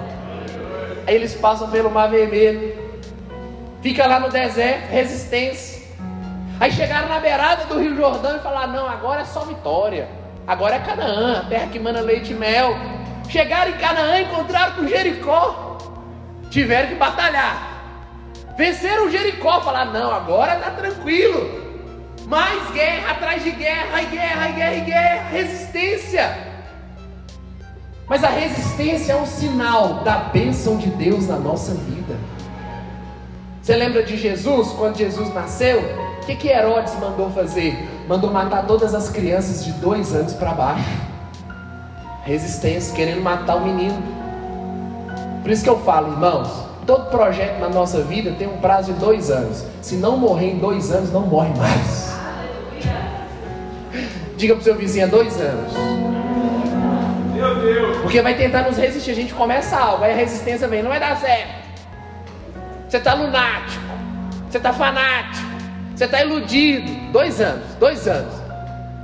Aí 1.07 1.15
eles 1.15 1.33
passam 1.35 1.69
pelo 1.69 1.89
Mar 1.89 2.09
Vermelho. 2.09 2.75
Fica 3.81 4.05
lá 4.05 4.19
no 4.19 4.29
deserto, 4.29 4.89
resistência. 4.89 5.72
Aí 6.59 6.71
chegaram 6.71 7.09
na 7.09 7.19
beirada 7.19 7.65
do 7.65 7.79
Rio 7.79 7.95
Jordão 7.95 8.37
e 8.37 8.39
falaram: 8.39 8.73
não, 8.73 8.87
agora 8.87 9.21
é 9.21 9.25
só 9.25 9.41
vitória. 9.41 10.07
Agora 10.45 10.75
é 10.75 10.79
Canaã, 10.79 11.45
terra 11.47 11.67
que 11.67 11.79
manda 11.79 12.01
leite 12.01 12.31
e 12.31 12.35
mel. 12.35 12.75
Chegaram 13.29 13.71
em 13.71 13.77
Canaã, 13.77 14.21
encontraram 14.21 14.73
com 14.73 14.87
Jericó. 14.87 15.77
Tiveram 16.49 16.89
que 16.89 16.95
batalhar. 16.95 17.73
Venceram 18.57 19.09
Jericó, 19.09 19.61
falaram: 19.61 19.91
não, 19.91 20.11
agora 20.13 20.55
está 20.55 20.71
tranquilo. 20.71 21.63
Mais 22.27 22.71
guerra 22.71 23.11
atrás 23.11 23.43
de 23.43 23.51
guerra, 23.51 24.01
e 24.01 24.05
guerra, 24.05 24.49
e 24.49 24.53
guerra, 24.53 24.75
e 24.75 24.81
guerra, 24.81 25.29
resistência. 25.29 26.53
Mas 28.07 28.23
a 28.23 28.29
resistência 28.29 29.13
é 29.13 29.15
um 29.15 29.25
sinal 29.25 29.95
da 30.03 30.17
bênção 30.17 30.77
de 30.77 30.89
Deus 30.89 31.27
na 31.27 31.37
nossa 31.37 31.73
vida. 31.73 32.15
Você 33.61 33.75
lembra 33.75 34.03
de 34.03 34.17
Jesus, 34.17 34.69
quando 34.73 34.97
Jesus 34.97 35.33
nasceu? 35.33 35.81
O 36.23 36.25
que, 36.25 36.35
que 36.37 36.47
Herodes 36.47 36.97
mandou 37.01 37.29
fazer? 37.31 37.85
Mandou 38.07 38.31
matar 38.31 38.65
todas 38.65 38.95
as 38.95 39.09
crianças 39.09 39.65
de 39.65 39.73
dois 39.73 40.15
anos 40.15 40.31
para 40.31 40.53
baixo. 40.53 40.89
Resistência, 42.23 42.95
querendo 42.95 43.21
matar 43.21 43.57
o 43.57 43.65
menino. 43.65 44.01
Por 45.41 45.51
isso 45.51 45.65
que 45.65 45.69
eu 45.69 45.79
falo, 45.79 46.13
irmãos, 46.13 46.47
todo 46.87 47.09
projeto 47.09 47.59
na 47.59 47.67
nossa 47.67 48.01
vida 48.03 48.31
tem 48.39 48.47
um 48.47 48.55
prazo 48.55 48.93
de 48.93 48.99
dois 49.01 49.29
anos. 49.29 49.65
Se 49.81 49.95
não 49.95 50.15
morrer 50.15 50.51
em 50.51 50.59
dois 50.59 50.91
anos, 50.91 51.11
não 51.11 51.27
morre 51.27 51.53
mais. 51.57 52.15
Diga 54.37 54.53
para 54.53 54.61
o 54.61 54.63
seu 54.63 54.75
vizinho, 54.75 55.03
é 55.03 55.07
dois 55.07 55.37
anos. 55.41 55.73
Porque 58.01 58.21
vai 58.21 58.37
tentar 58.37 58.61
nos 58.61 58.77
resistir. 58.77 59.11
A 59.11 59.15
gente 59.15 59.33
começa 59.33 59.77
algo, 59.77 60.05
aí 60.05 60.13
a 60.13 60.15
resistência 60.15 60.69
vem, 60.69 60.81
não 60.81 60.89
vai 60.89 61.01
dar 61.01 61.17
certo. 61.17 61.63
Você 62.87 62.95
está 62.95 63.13
lunático. 63.13 63.83
você 64.49 64.57
está 64.57 64.71
fanático, 64.71 65.52
você 65.95 66.05
está 66.05 66.21
iludido. 66.21 66.91
Dois 67.11 67.39
anos, 67.39 67.75
dois 67.79 68.07
anos. 68.07 68.33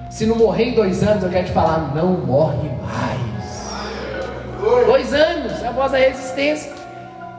Se 0.09 0.25
não 0.25 0.35
morrer 0.35 0.69
em 0.69 0.73
dois 0.73 1.03
anos, 1.03 1.23
eu 1.23 1.29
quero 1.29 1.45
te 1.45 1.51
falar, 1.51 1.93
não 1.95 2.13
morre 2.25 2.69
mais. 2.81 3.69
Dois 4.85 5.13
anos, 5.13 5.63
é 5.63 5.67
a 5.67 5.97
resistência. 5.97 6.73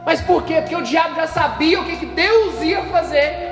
Mas 0.05 0.21
por 0.21 0.43
quê? 0.43 0.55
Porque 0.61 0.75
o 0.75 0.81
diabo 0.81 1.15
já 1.15 1.27
sabia 1.27 1.79
o 1.79 1.85
que, 1.85 1.97
que 1.97 2.05
Deus 2.05 2.61
ia 2.61 2.83
fazer. 2.85 3.51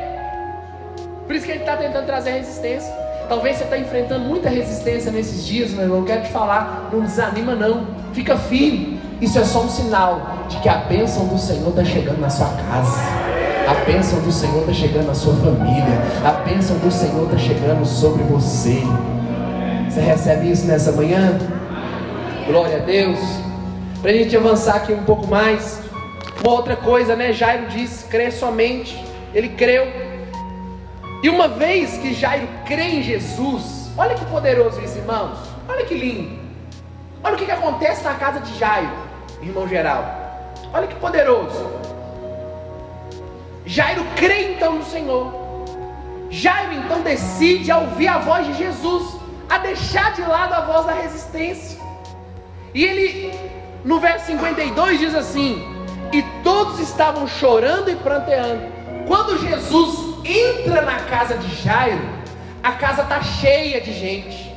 Por 1.27 1.35
isso 1.35 1.45
que 1.45 1.51
ele 1.51 1.59
está 1.59 1.77
tentando 1.77 2.05
trazer 2.05 2.31
resistência. 2.31 2.91
Talvez 3.27 3.57
você 3.57 3.65
está 3.65 3.77
enfrentando 3.77 4.25
muita 4.25 4.49
resistência 4.49 5.11
nesses 5.11 5.45
dias, 5.45 5.71
meu 5.71 5.83
irmão. 5.83 5.99
Eu 5.99 6.05
quero 6.05 6.23
te 6.23 6.31
falar, 6.31 6.89
não 6.91 7.01
desanima 7.01 7.53
não. 7.53 7.87
Fica 8.13 8.35
firme. 8.35 8.99
Isso 9.21 9.37
é 9.37 9.43
só 9.43 9.61
um 9.61 9.69
sinal 9.69 10.45
de 10.47 10.57
que 10.59 10.69
a 10.69 10.77
bênção 10.77 11.27
do 11.27 11.37
Senhor 11.37 11.69
está 11.69 11.83
chegando 11.83 12.19
na 12.19 12.29
sua 12.29 12.47
casa. 12.47 13.18
A 13.69 13.75
bênção 13.85 14.19
do 14.21 14.31
Senhor 14.31 14.61
está 14.61 14.73
chegando 14.73 15.05
na 15.05 15.13
sua 15.13 15.35
família. 15.35 16.01
A 16.25 16.31
bênção 16.43 16.75
do 16.79 16.89
Senhor 16.89 17.25
está 17.25 17.37
chegando 17.37 17.85
sobre 17.85 18.23
você. 18.23 18.81
Você 19.87 20.01
recebe 20.01 20.49
isso 20.49 20.65
nessa 20.65 20.91
manhã? 20.91 21.37
Glória 22.47 22.77
a 22.77 22.79
Deus. 22.79 23.19
Para 24.01 24.09
a 24.09 24.13
gente 24.15 24.35
avançar 24.35 24.77
aqui 24.77 24.91
um 24.91 25.03
pouco 25.03 25.27
mais. 25.27 25.79
Uma 26.43 26.51
outra 26.53 26.75
coisa, 26.75 27.15
né? 27.15 27.31
Jairo 27.31 27.67
disse: 27.67 28.05
crê 28.05 28.31
somente. 28.31 29.05
Ele 29.35 29.49
creu. 29.49 29.85
E 31.21 31.29
uma 31.29 31.47
vez 31.47 31.95
que 31.99 32.11
Jairo 32.11 32.47
crê 32.65 32.85
em 32.85 33.03
Jesus, 33.03 33.91
olha 33.95 34.15
que 34.15 34.25
poderoso 34.25 34.81
isso, 34.81 34.97
irmãos. 34.97 35.37
Olha 35.67 35.85
que 35.85 35.93
lindo. 35.93 36.39
Olha 37.23 37.35
o 37.35 37.37
que, 37.37 37.45
que 37.45 37.51
acontece 37.51 38.03
na 38.03 38.15
casa 38.15 38.39
de 38.39 38.57
Jairo 38.57 38.89
irmão 39.43 39.67
geral. 39.67 40.03
Olha 40.73 40.87
que 40.87 40.95
poderoso. 40.95 41.78
Jairo 43.69 44.03
crê 44.15 44.53
então 44.53 44.79
no 44.79 44.83
Senhor. 44.83 45.31
Jairo 46.31 46.73
então 46.73 47.01
decide 47.01 47.69
a 47.69 47.77
ouvir 47.77 48.07
a 48.07 48.17
voz 48.17 48.47
de 48.47 48.55
Jesus, 48.55 49.15
a 49.47 49.59
deixar 49.59 50.11
de 50.13 50.23
lado 50.23 50.55
a 50.55 50.61
voz 50.61 50.87
da 50.87 50.93
resistência. 50.93 51.79
E 52.73 52.83
ele, 52.83 53.31
no 53.85 53.99
verso 53.99 54.25
52, 54.25 54.97
diz 54.97 55.13
assim: 55.13 55.63
E 56.11 56.23
todos 56.43 56.79
estavam 56.79 57.27
chorando 57.27 57.91
e 57.91 57.95
pranteando. 57.97 58.63
Quando 59.05 59.37
Jesus 59.37 60.17
entra 60.25 60.81
na 60.81 61.01
casa 61.01 61.37
de 61.37 61.55
Jairo, 61.61 62.09
a 62.63 62.71
casa 62.71 63.03
está 63.03 63.21
cheia 63.21 63.79
de 63.79 63.93
gente. 63.93 64.51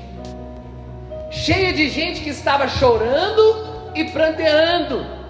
Cheia 1.31 1.71
de 1.75 1.91
gente 1.91 2.23
que 2.23 2.31
estava 2.31 2.67
chorando 2.67 3.91
e 3.95 4.05
pranteando. 4.05 5.22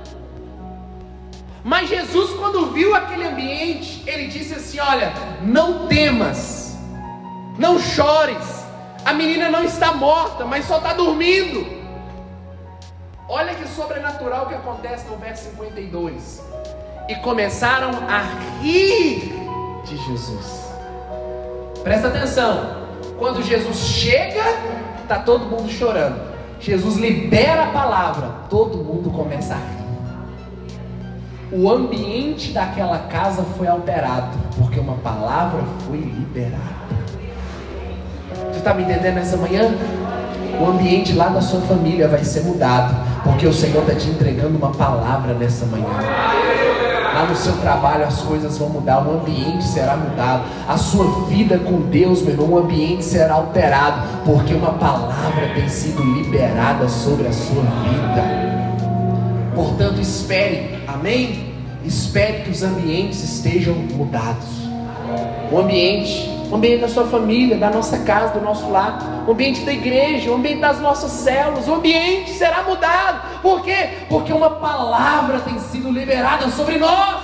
Mas 1.65 1.89
Jesus, 1.89 2.31
quando 2.39 2.73
viu 2.73 2.95
aquele 2.95 3.27
ambiente, 3.27 4.03
ele 4.07 4.27
disse 4.27 4.55
assim: 4.55 4.81
Olha, 4.81 5.13
não 5.43 5.87
temas, 5.87 6.77
não 7.59 7.79
chores, 7.79 8.65
a 9.05 9.13
menina 9.13 9.49
não 9.49 9.65
está 9.65 9.93
morta, 9.93 10.45
mas 10.45 10.65
só 10.65 10.79
está 10.79 10.93
dormindo. 10.93 11.83
Olha 13.29 13.55
que 13.55 13.67
sobrenatural 13.69 14.47
que 14.47 14.55
acontece 14.55 15.07
no 15.09 15.17
verso 15.17 15.51
52. 15.51 16.43
E 17.09 17.15
começaram 17.17 17.91
a 18.09 18.23
rir 18.61 19.33
de 19.85 19.97
Jesus. 19.97 20.73
Presta 21.83 22.09
atenção, 22.09 22.83
quando 23.19 23.43
Jesus 23.43 23.77
chega, 23.77 24.43
está 25.03 25.19
todo 25.21 25.47
mundo 25.47 25.71
chorando. 25.71 26.33
Jesus 26.61 26.97
libera 26.97 27.65
a 27.65 27.71
palavra, 27.73 28.29
todo 28.49 28.79
mundo 28.79 29.11
começa 29.11 29.55
a 29.55 29.57
rir. 29.57 29.82
O 31.55 31.71
ambiente 31.71 32.51
daquela 32.53 32.99
casa 33.11 33.45
foi 33.59 33.69
alterado, 33.69 34.39
porque 34.57 34.81
uma 34.81 34.95
palavra 34.95 35.61
foi 35.87 35.99
liberada. 35.99 36.57
Você 38.51 38.59
está 38.59 38.73
me 38.73 38.85
entendendo 38.85 39.17
nessa 39.17 39.37
manhã? 39.37 39.71
O 40.59 40.65
ambiente 40.71 41.13
lá 41.13 41.29
da 41.29 41.43
sua 41.43 41.61
família 41.61 42.09
vai 42.09 42.25
ser 42.25 42.43
mudado, 42.45 42.97
porque 43.23 43.47
o 43.47 43.53
Senhor 43.53 43.83
está 43.83 43.95
te 43.95 44.09
entregando 44.09 44.57
uma 44.57 44.71
palavra 44.71 45.35
nessa 45.35 45.67
manhã. 45.67 45.85
Lá 47.15 47.27
no 47.27 47.37
seu 47.37 47.53
trabalho 47.59 48.07
as 48.07 48.23
coisas 48.23 48.57
vão 48.57 48.71
mudar, 48.71 49.07
o 49.07 49.21
ambiente 49.21 49.63
será 49.65 49.95
mudado. 49.95 50.45
A 50.67 50.79
sua 50.79 51.27
vida 51.27 51.59
com 51.59 51.83
Deus, 51.83 52.23
meu 52.23 52.33
irmão, 52.33 52.49
o 52.49 52.59
ambiente 52.61 53.05
será 53.05 53.35
alterado, 53.35 54.09
porque 54.25 54.55
uma 54.55 54.73
palavra 54.73 55.51
tem 55.55 55.69
sido 55.69 56.03
liberada 56.03 56.89
sobre 56.89 57.29
a 57.29 57.33
sua 57.33 57.63
vida. 57.63 58.43
Portanto, 59.55 60.01
espere, 60.01 60.82
amém? 60.95 61.53
Espere 61.85 62.43
que 62.45 62.51
os 62.51 62.63
ambientes 62.63 63.23
estejam 63.23 63.75
mudados. 63.75 64.49
O 65.51 65.59
ambiente, 65.59 66.29
o 66.51 66.55
ambiente 66.55 66.81
da 66.81 66.89
sua 66.89 67.07
família, 67.07 67.59
da 67.59 67.71
nossa 67.71 67.99
casa, 68.05 68.39
do 68.39 68.45
nosso 68.45 68.71
lar, 68.71 69.25
o 69.27 69.33
ambiente 69.33 69.63
da 69.63 69.73
igreja, 69.73 70.31
o 70.31 70.35
ambiente 70.35 70.61
das 70.61 70.81
nossas 70.81 71.11
células, 71.11 71.67
o 71.69 71.75
ambiente 71.75 72.31
será 72.31 72.63
mudado. 72.63 73.41
Por 73.43 73.63
quê? 73.63 74.07
Porque 74.09 74.33
uma 74.33 74.51
palavra 74.51 75.41
tem 75.41 75.59
sido 75.59 75.91
liberada 75.91 76.49
sobre 76.51 76.79
nós. 76.79 77.23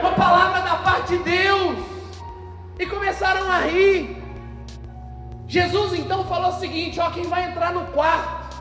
Uma 0.00 0.12
palavra 0.12 0.60
da 0.60 0.76
parte 0.76 1.16
de 1.16 1.24
Deus. 1.24 1.78
E 2.78 2.84
começaram 2.86 3.50
a 3.50 3.60
rir. 3.60 4.22
Jesus 5.46 5.98
então 5.98 6.24
falou 6.24 6.50
o 6.50 6.58
seguinte: 6.58 7.00
ó, 7.00 7.10
quem 7.10 7.24
vai 7.24 7.48
entrar 7.48 7.72
no 7.72 7.86
quarto 7.86 8.56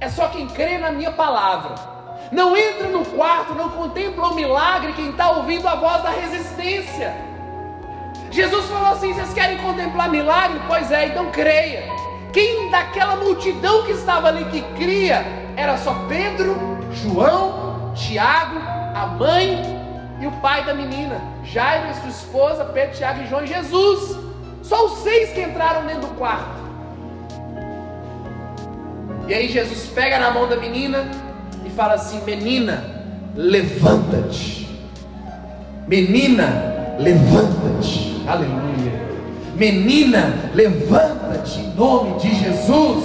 é 0.00 0.08
só 0.08 0.28
quem 0.28 0.46
crê 0.46 0.78
na 0.78 0.90
minha 0.90 1.12
palavra. 1.12 1.95
Não 2.30 2.56
entra 2.56 2.88
no 2.88 3.04
quarto, 3.04 3.54
não 3.54 3.68
contempla 3.68 4.28
o 4.28 4.34
milagre 4.34 4.92
quem 4.94 5.10
está 5.10 5.30
ouvindo 5.30 5.66
a 5.68 5.76
voz 5.76 6.02
da 6.02 6.10
resistência. 6.10 7.14
Jesus 8.30 8.66
falou 8.66 8.88
assim: 8.88 9.12
vocês 9.12 9.32
querem 9.32 9.58
contemplar 9.58 10.10
milagre? 10.10 10.60
Pois 10.66 10.90
é, 10.90 11.06
então 11.06 11.30
creia. 11.30 11.84
Quem 12.32 12.70
daquela 12.70 13.16
multidão 13.16 13.84
que 13.84 13.92
estava 13.92 14.28
ali 14.28 14.44
que 14.46 14.60
cria 14.76 15.24
era 15.56 15.78
só 15.78 15.94
Pedro, 16.08 16.56
João, 16.92 17.92
Tiago, 17.94 18.58
a 18.94 19.06
mãe 19.06 19.62
e 20.20 20.26
o 20.26 20.32
pai 20.32 20.64
da 20.64 20.74
menina, 20.74 21.20
Jairo 21.44 21.90
e 21.90 21.94
sua 21.94 22.08
esposa, 22.08 22.64
Pedro, 22.64 22.96
Tiago 22.96 23.22
e 23.22 23.26
João 23.26 23.44
e 23.44 23.46
Jesus. 23.46 24.18
Só 24.62 24.84
os 24.86 24.98
seis 24.98 25.32
que 25.32 25.40
entraram 25.40 25.86
dentro 25.86 26.08
do 26.08 26.14
quarto. 26.16 26.66
E 29.28 29.34
aí 29.34 29.48
Jesus 29.48 29.86
pega 29.88 30.18
na 30.18 30.30
mão 30.30 30.48
da 30.48 30.56
menina 30.56 31.08
fala 31.76 31.94
assim: 31.94 32.20
Menina, 32.24 32.82
levanta-te. 33.36 34.66
Menina, 35.86 36.96
levanta-te. 36.98 38.22
Aleluia. 38.26 39.06
Menina, 39.54 40.50
levanta-te 40.54 41.60
em 41.60 41.74
nome 41.74 42.18
de 42.18 42.34
Jesus. 42.34 43.04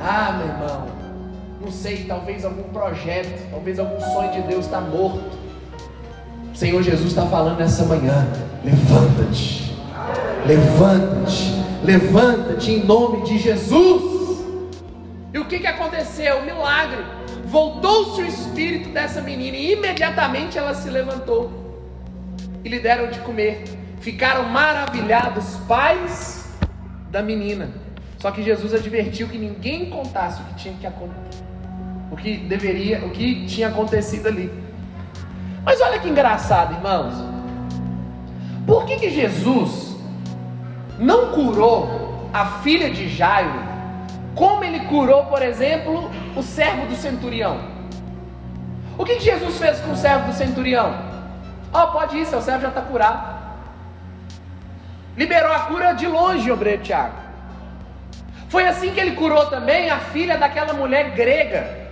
Ah, 0.00 0.38
meu 0.38 0.46
irmão, 0.46 0.86
não 1.60 1.70
sei, 1.70 2.04
talvez 2.04 2.44
algum 2.44 2.62
projeto, 2.64 3.50
talvez 3.50 3.78
algum 3.78 4.00
sonho 4.00 4.32
de 4.32 4.42
Deus 4.42 4.64
está 4.64 4.80
morto. 4.80 5.36
O 6.54 6.56
Senhor 6.56 6.82
Jesus 6.82 7.08
está 7.08 7.26
falando 7.26 7.58
nessa 7.58 7.84
manhã: 7.84 8.26
levanta-te, 8.64 9.76
levanta-te, 10.46 11.62
levanta-te 11.84 12.70
em 12.72 12.84
nome 12.84 13.24
de 13.24 13.38
Jesus. 13.38 14.15
E 15.36 15.38
o 15.38 15.44
que, 15.44 15.58
que 15.58 15.66
aconteceu? 15.66 16.40
Milagre. 16.46 17.04
Voltou-se 17.44 18.22
o 18.22 18.26
espírito 18.26 18.88
dessa 18.88 19.20
menina 19.20 19.54
e 19.54 19.74
imediatamente 19.74 20.56
ela 20.56 20.72
se 20.72 20.88
levantou 20.88 21.52
e 22.64 22.68
lhe 22.70 22.80
deram 22.80 23.10
de 23.10 23.18
comer. 23.20 23.64
Ficaram 24.00 24.44
maravilhados 24.44 25.58
pais 25.68 26.56
da 27.10 27.20
menina. 27.20 27.68
Só 28.18 28.30
que 28.30 28.42
Jesus 28.42 28.72
advertiu 28.72 29.28
que 29.28 29.36
ninguém 29.36 29.90
contasse 29.90 30.40
o 30.40 30.44
que 30.46 30.54
tinha 30.54 30.74
que 30.80 30.86
acontecer, 30.86 31.44
o 32.10 32.16
que 32.16 32.38
deveria, 32.38 33.04
o 33.04 33.10
que 33.10 33.44
tinha 33.44 33.68
acontecido 33.68 34.28
ali. 34.28 34.50
Mas 35.62 35.82
olha 35.82 35.98
que 35.98 36.08
engraçado, 36.08 36.72
irmãos. 36.76 37.12
Por 38.66 38.86
que, 38.86 38.96
que 38.96 39.10
Jesus 39.10 39.98
não 40.98 41.32
curou 41.32 42.30
a 42.32 42.46
filha 42.62 42.88
de 42.88 43.06
Jairo, 43.06 43.65
como 44.36 44.62
ele 44.62 44.80
curou, 44.80 45.24
por 45.24 45.42
exemplo, 45.42 46.10
o 46.36 46.42
servo 46.42 46.86
do 46.86 46.94
centurião? 46.94 47.58
O 48.98 49.04
que, 49.04 49.18
Jesus 49.18 49.58
fez 49.58 49.80
com 49.80 49.92
o 49.92 49.96
servo 49.96 50.26
do 50.26 50.34
centurião? 50.34 50.94
Oh, 51.72 51.86
pode 51.88 52.18
ir, 52.18 52.26
seu 52.26 52.42
servo 52.42 52.60
já 52.60 52.68
está 52.68 52.82
curado. 52.82 53.34
Liberou 55.16 55.50
a 55.50 55.60
cura 55.60 55.94
de 55.94 56.06
longe, 56.06 56.52
obreiro 56.52 56.82
Tiago. 56.82 57.16
Foi 58.50 58.66
assim 58.68 58.92
que 58.92 59.00
ele 59.00 59.12
curou 59.12 59.46
também 59.46 59.88
a 59.88 59.98
filha 59.98 60.36
daquela 60.36 60.74
mulher 60.74 61.12
grega. 61.12 61.88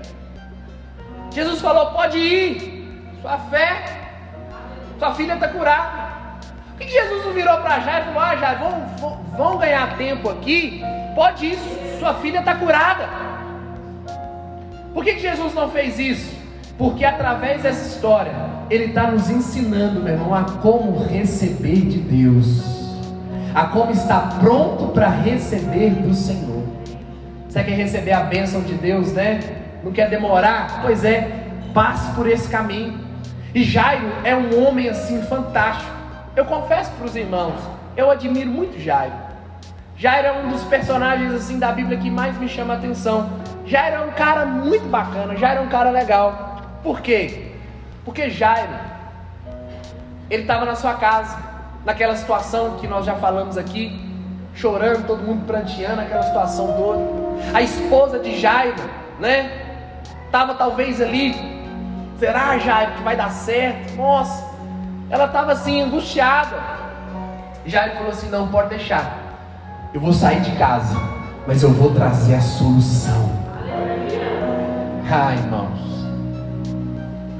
Jesus 1.30 1.62
falou: 1.62 1.92
pode 1.92 2.18
ir, 2.18 3.16
sua 3.22 3.38
fé, 3.38 3.84
sua 4.98 5.14
filha 5.14 5.32
está 5.32 5.48
curada. 5.48 6.04
Por 6.76 6.78
que 6.78 6.88
Jesus 6.88 7.24
não 7.24 7.32
virou 7.32 7.56
para 7.62 7.80
Jairo 7.80 8.02
e 8.02 8.12
falou: 8.12 8.20
ah, 8.20 8.36
Jairo, 8.36 8.58
vão, 8.58 9.24
vão 9.34 9.56
ganhar 9.56 9.96
tempo 9.96 10.28
aqui, 10.28 10.82
pode 11.14 11.46
ir, 11.46 11.58
sua 12.04 12.14
filha 12.16 12.40
está 12.40 12.54
curada. 12.56 13.08
Por 14.92 15.02
que 15.02 15.18
Jesus 15.18 15.54
não 15.54 15.70
fez 15.70 15.98
isso? 15.98 16.36
Porque 16.76 17.02
através 17.02 17.62
dessa 17.62 17.88
história, 17.88 18.30
ele 18.68 18.86
está 18.86 19.10
nos 19.10 19.30
ensinando, 19.30 20.00
meu 20.00 20.12
irmão, 20.12 20.34
a 20.34 20.44
como 20.60 21.02
receber 21.02 21.80
de 21.86 22.00
Deus, 22.00 22.62
a 23.54 23.68
como 23.68 23.90
estar 23.90 24.38
pronto 24.38 24.88
para 24.88 25.08
receber 25.08 25.94
do 25.94 26.12
Senhor. 26.12 26.64
Você 27.48 27.64
quer 27.64 27.74
receber 27.74 28.12
a 28.12 28.24
bênção 28.24 28.60
de 28.60 28.74
Deus, 28.74 29.14
né? 29.14 29.40
Não 29.82 29.90
quer 29.90 30.10
demorar? 30.10 30.82
Pois 30.82 31.06
é, 31.06 31.46
passe 31.72 32.14
por 32.14 32.28
esse 32.28 32.50
caminho. 32.50 33.00
E 33.54 33.64
Jairo 33.64 34.12
é 34.24 34.36
um 34.36 34.62
homem 34.62 34.90
assim 34.90 35.22
fantástico. 35.22 35.90
Eu 36.36 36.44
confesso 36.44 36.90
para 36.98 37.06
os 37.06 37.16
irmãos, 37.16 37.58
eu 37.96 38.10
admiro 38.10 38.50
muito 38.50 38.78
Jairo. 38.78 39.24
Jairo 40.04 40.26
é 40.26 40.32
um 40.32 40.50
dos 40.50 40.62
personagens 40.64 41.32
assim 41.32 41.58
da 41.58 41.72
Bíblia 41.72 41.96
que 41.96 42.10
mais 42.10 42.36
me 42.36 42.46
chama 42.46 42.74
a 42.74 42.76
atenção. 42.76 43.30
Jairo 43.64 43.96
é 43.96 44.00
um 44.00 44.10
cara 44.10 44.44
muito 44.44 44.86
bacana, 44.86 45.34
Jairo 45.34 45.60
é 45.60 45.62
um 45.62 45.68
cara 45.70 45.88
legal. 45.88 46.60
Por 46.82 47.00
quê? 47.00 47.54
Porque 48.04 48.28
Jairo, 48.28 48.74
ele 50.28 50.42
estava 50.42 50.66
na 50.66 50.76
sua 50.76 50.92
casa, 50.92 51.38
naquela 51.86 52.14
situação 52.16 52.76
que 52.76 52.86
nós 52.86 53.06
já 53.06 53.14
falamos 53.14 53.56
aqui, 53.56 53.98
chorando, 54.54 55.06
todo 55.06 55.22
mundo 55.22 55.46
pranteando, 55.46 56.02
aquela 56.02 56.22
situação 56.22 56.74
toda. 56.76 57.02
A 57.54 57.62
esposa 57.62 58.18
de 58.18 58.38
Jairo, 58.38 58.84
né? 59.18 59.50
Estava 60.26 60.52
talvez 60.52 61.00
ali, 61.00 61.34
será 62.18 62.58
Jairo 62.58 62.92
que 62.92 63.02
vai 63.02 63.16
dar 63.16 63.30
certo? 63.30 63.94
Nossa, 63.94 64.50
ela 65.08 65.24
estava 65.24 65.52
assim, 65.52 65.80
angustiada. 65.80 66.58
Jairo 67.64 67.94
falou 67.94 68.10
assim: 68.10 68.28
não, 68.28 68.48
pode 68.48 68.68
deixar, 68.68 69.23
eu 69.94 70.00
vou 70.00 70.12
sair 70.12 70.40
de 70.40 70.50
casa, 70.56 71.00
mas 71.46 71.62
eu 71.62 71.70
vou 71.70 71.94
trazer 71.94 72.34
a 72.34 72.40
solução. 72.40 73.30
Ai, 75.08 75.36
irmãos. 75.36 75.78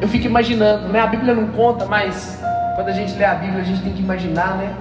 Eu 0.01 0.07
fico 0.07 0.27
imaginando, 0.27 0.89
né? 0.89 1.01
A 1.01 1.07
Bíblia 1.09 1.35
não 1.35 1.49
conta, 1.49 1.85
mas 1.87 2.41
quando 2.77 2.89
a 2.89 2.93
gente 2.93 3.13
lê 3.17 3.25
a 3.25 3.35
Bíblia, 3.35 3.61
a 3.61 3.65
gente 3.65 3.83
tem 3.83 3.93
que 3.93 4.01
imaginar, 4.01 4.57
né? 4.57 4.73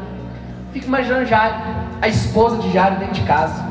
Fico 0.72 0.86
imaginando 0.86 1.26
Jairo, 1.26 1.56
a 2.00 2.08
esposa 2.08 2.58
de 2.58 2.72
Jairo 2.72 2.98
dentro 2.98 3.16
de 3.16 3.22
casa. 3.22 3.64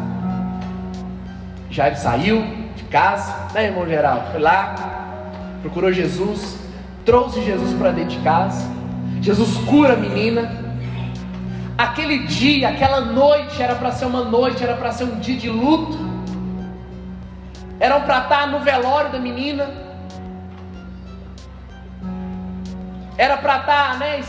Jairo 1.71 1.97
saiu 1.97 2.45
de 2.75 2.83
casa, 2.85 3.33
né, 3.55 3.67
irmão 3.67 3.87
Geraldo? 3.87 4.33
Foi 4.33 4.41
lá, 4.41 4.75
procurou 5.63 5.93
Jesus, 5.93 6.59
trouxe 7.05 7.41
Jesus 7.45 7.73
para 7.75 7.93
dentro 7.93 8.17
de 8.17 8.19
casa. 8.25 8.69
Jesus 9.21 9.59
cura 9.59 9.93
a 9.93 9.97
menina. 9.97 10.72
Aquele 11.83 12.19
dia, 12.29 12.69
aquela 12.69 13.01
noite 13.01 13.61
era 13.61 13.75
para 13.75 13.91
ser 13.91 14.05
uma 14.05 14.23
noite, 14.23 14.63
era 14.63 14.77
para 14.77 14.93
ser 14.93 15.03
um 15.03 15.19
dia 15.19 15.37
de 15.37 15.51
luto. 15.51 15.99
Eram 17.81 18.03
para 18.03 18.19
estar 18.19 18.47
no 18.47 18.61
velório 18.61 19.11
da 19.11 19.19
menina. 19.19 19.69
Era 23.19 23.37
para 23.37 23.57
estar, 23.57 23.99
né, 23.99 24.23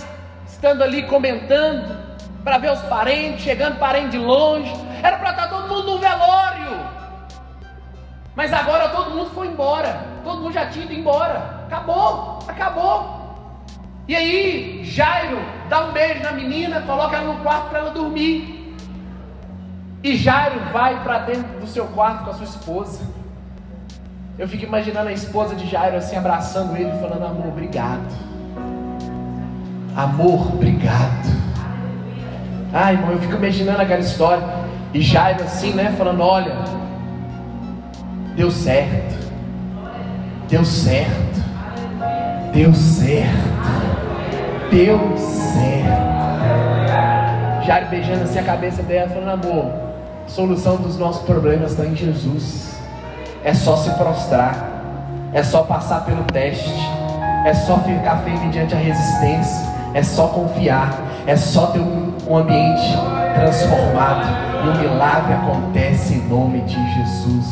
estando 0.47 0.81
ali 0.81 1.03
comentando 1.03 1.95
para 2.43 2.57
ver 2.57 2.71
os 2.71 2.81
parentes, 2.81 3.43
chegando 3.43 3.77
parente 3.77 4.09
de 4.09 4.17
longe. 4.17 4.73
Era 5.03 5.17
para 5.17 5.29
estar 5.29 5.47
todo 5.47 5.67
mundo 5.67 5.91
no 5.91 5.99
velório. 5.99 6.79
Mas 8.35 8.51
agora 8.51 8.89
todo 8.89 9.11
mundo 9.11 9.29
foi 9.29 9.45
embora. 9.45 10.03
Todo 10.23 10.41
mundo 10.41 10.53
já 10.53 10.65
tinha 10.65 10.85
ido 10.85 10.93
embora. 10.95 11.65
Acabou, 11.67 12.39
acabou. 12.47 13.22
E 14.07 14.15
aí, 14.15 14.81
Jairo 14.83 15.39
dá 15.69 15.85
um 15.85 15.91
beijo 15.93 16.21
na 16.21 16.33
menina, 16.33 16.81
coloca 16.81 17.15
ela 17.15 17.33
no 17.33 17.41
quarto 17.41 17.69
para 17.69 17.79
ela 17.79 17.91
dormir. 17.91 18.75
E 20.03 20.17
Jairo 20.17 20.59
vai 20.73 21.01
para 21.01 21.19
dentro 21.19 21.59
do 21.59 21.67
seu 21.67 21.85
quarto 21.87 22.25
com 22.25 22.31
a 22.31 22.33
sua 22.33 22.43
esposa. 22.43 23.01
Eu 24.37 24.47
fico 24.47 24.65
imaginando 24.65 25.07
a 25.07 25.13
esposa 25.13 25.55
de 25.55 25.69
Jairo 25.69 25.95
assim 25.95 26.17
abraçando 26.17 26.75
ele, 26.75 26.91
falando: 26.99 27.23
Amor, 27.23 27.47
obrigado. 27.47 28.13
Amor, 29.95 30.53
obrigado. 30.53 31.43
Ai, 32.73 32.95
irmão, 32.95 33.11
eu 33.11 33.19
fico 33.19 33.35
imaginando 33.35 33.81
aquela 33.81 34.01
história. 34.01 34.43
E 34.93 35.01
Jairo 35.01 35.43
assim, 35.43 35.71
né? 35.73 35.93
Falando: 35.97 36.21
Olha, 36.21 36.55
deu 38.35 38.51
certo. 38.51 39.31
Deu 40.49 40.65
certo. 40.65 41.41
Deu 42.51 42.73
certo. 42.73 43.82
Deu 44.73 44.99
certo. 45.17 45.93
Jairo 47.65 47.87
beijando 47.89 48.23
assim 48.23 48.39
a 48.39 48.43
cabeça 48.43 48.81
dela, 48.83 49.09
falando: 49.09 49.45
Amor, 49.45 49.71
solução 50.27 50.77
dos 50.77 50.97
nossos 50.97 51.23
problemas 51.23 51.71
está 51.71 51.85
em 51.85 51.95
Jesus. 51.95 52.75
É 53.43 53.53
só 53.53 53.77
se 53.77 53.91
prostrar. 53.91 54.71
É 55.31 55.43
só 55.43 55.63
passar 55.63 56.05
pelo 56.05 56.23
teste. 56.23 56.73
É 57.45 57.53
só 57.53 57.77
ficar 57.79 58.17
firme 58.23 58.49
diante 58.49 58.73
a 58.73 58.77
resistência. 58.77 59.67
É 59.93 60.03
só 60.03 60.27
confiar. 60.27 60.91
É 61.25 61.35
só 61.35 61.67
ter 61.67 61.79
um 61.79 62.13
um 62.27 62.37
ambiente 62.37 62.97
transformado 63.35 64.27
e 64.63 64.69
um 64.69 64.79
milagre 64.79 65.33
acontece 65.33 66.15
em 66.15 66.27
nome 66.27 66.61
de 66.61 66.73
Jesus. 66.73 67.45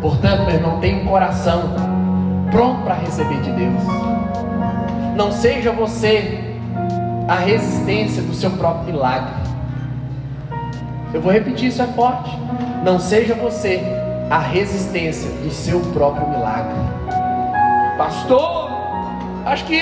Portanto, 0.00 0.44
meu 0.44 0.54
irmão, 0.54 0.80
tenha 0.80 1.02
um 1.02 1.06
coração 1.06 1.62
pronto 2.50 2.82
para 2.82 2.94
receber 2.94 3.40
de 3.42 3.50
Deus. 3.52 3.82
Não 5.18 5.32
seja 5.32 5.72
você 5.72 6.38
a 7.26 7.34
resistência 7.34 8.22
do 8.22 8.32
seu 8.32 8.52
próprio 8.52 8.84
milagre. 8.92 9.34
Eu 11.12 11.20
vou 11.20 11.32
repetir, 11.32 11.70
isso 11.70 11.82
é 11.82 11.88
forte. 11.88 12.30
Não 12.84 13.00
seja 13.00 13.34
você 13.34 13.82
a 14.30 14.38
resistência 14.38 15.28
do 15.42 15.50
seu 15.50 15.80
próprio 15.92 16.28
milagre. 16.28 16.78
Pastor, 17.98 18.70
acho 19.44 19.64
que 19.64 19.80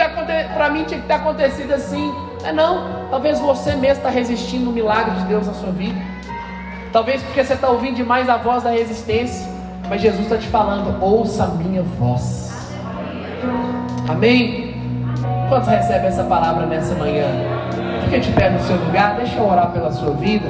para 0.55 0.71
mim 0.71 0.85
tinha 0.85 1.03
que 1.03 1.07
ter 1.07 1.13
acontecido 1.13 1.75
assim. 1.75 2.15
É 2.43 2.51
não, 2.51 3.09
talvez 3.11 3.39
você 3.39 3.75
mesmo 3.75 3.99
está 3.99 4.09
resistindo 4.09 4.71
o 4.71 4.73
milagre 4.73 5.17
de 5.17 5.25
Deus 5.27 5.47
na 5.47 5.53
sua 5.53 5.71
vida. 5.71 6.01
Talvez 6.95 7.23
porque 7.23 7.45
você 7.45 7.53
está 7.53 7.69
ouvindo 7.69 7.97
demais 7.97 8.27
a 8.31 8.39
voz 8.39 8.63
da 8.63 8.71
resistência. 8.71 9.47
Mas 9.87 10.01
Jesus 10.01 10.23
está 10.23 10.39
te 10.39 10.49
falando, 10.49 10.99
ouça 11.05 11.45
a 11.45 11.49
minha 11.49 11.83
voz. 11.83 12.51
Amém? 14.09 14.66
Quantos 15.49 15.69
recebem 15.69 16.09
essa 16.09 16.25
palavra 16.25 16.67
nessa 16.67 16.95
manhã? 16.97 17.25
Fique 18.05 18.19
de 18.19 18.33
pé 18.33 18.51
no 18.51 18.59
seu 18.61 18.77
lugar, 18.77 19.15
deixa 19.17 19.37
eu 19.37 19.49
orar 19.49 19.71
pela 19.71 19.93
sua 19.93 20.13
vida. 20.13 20.49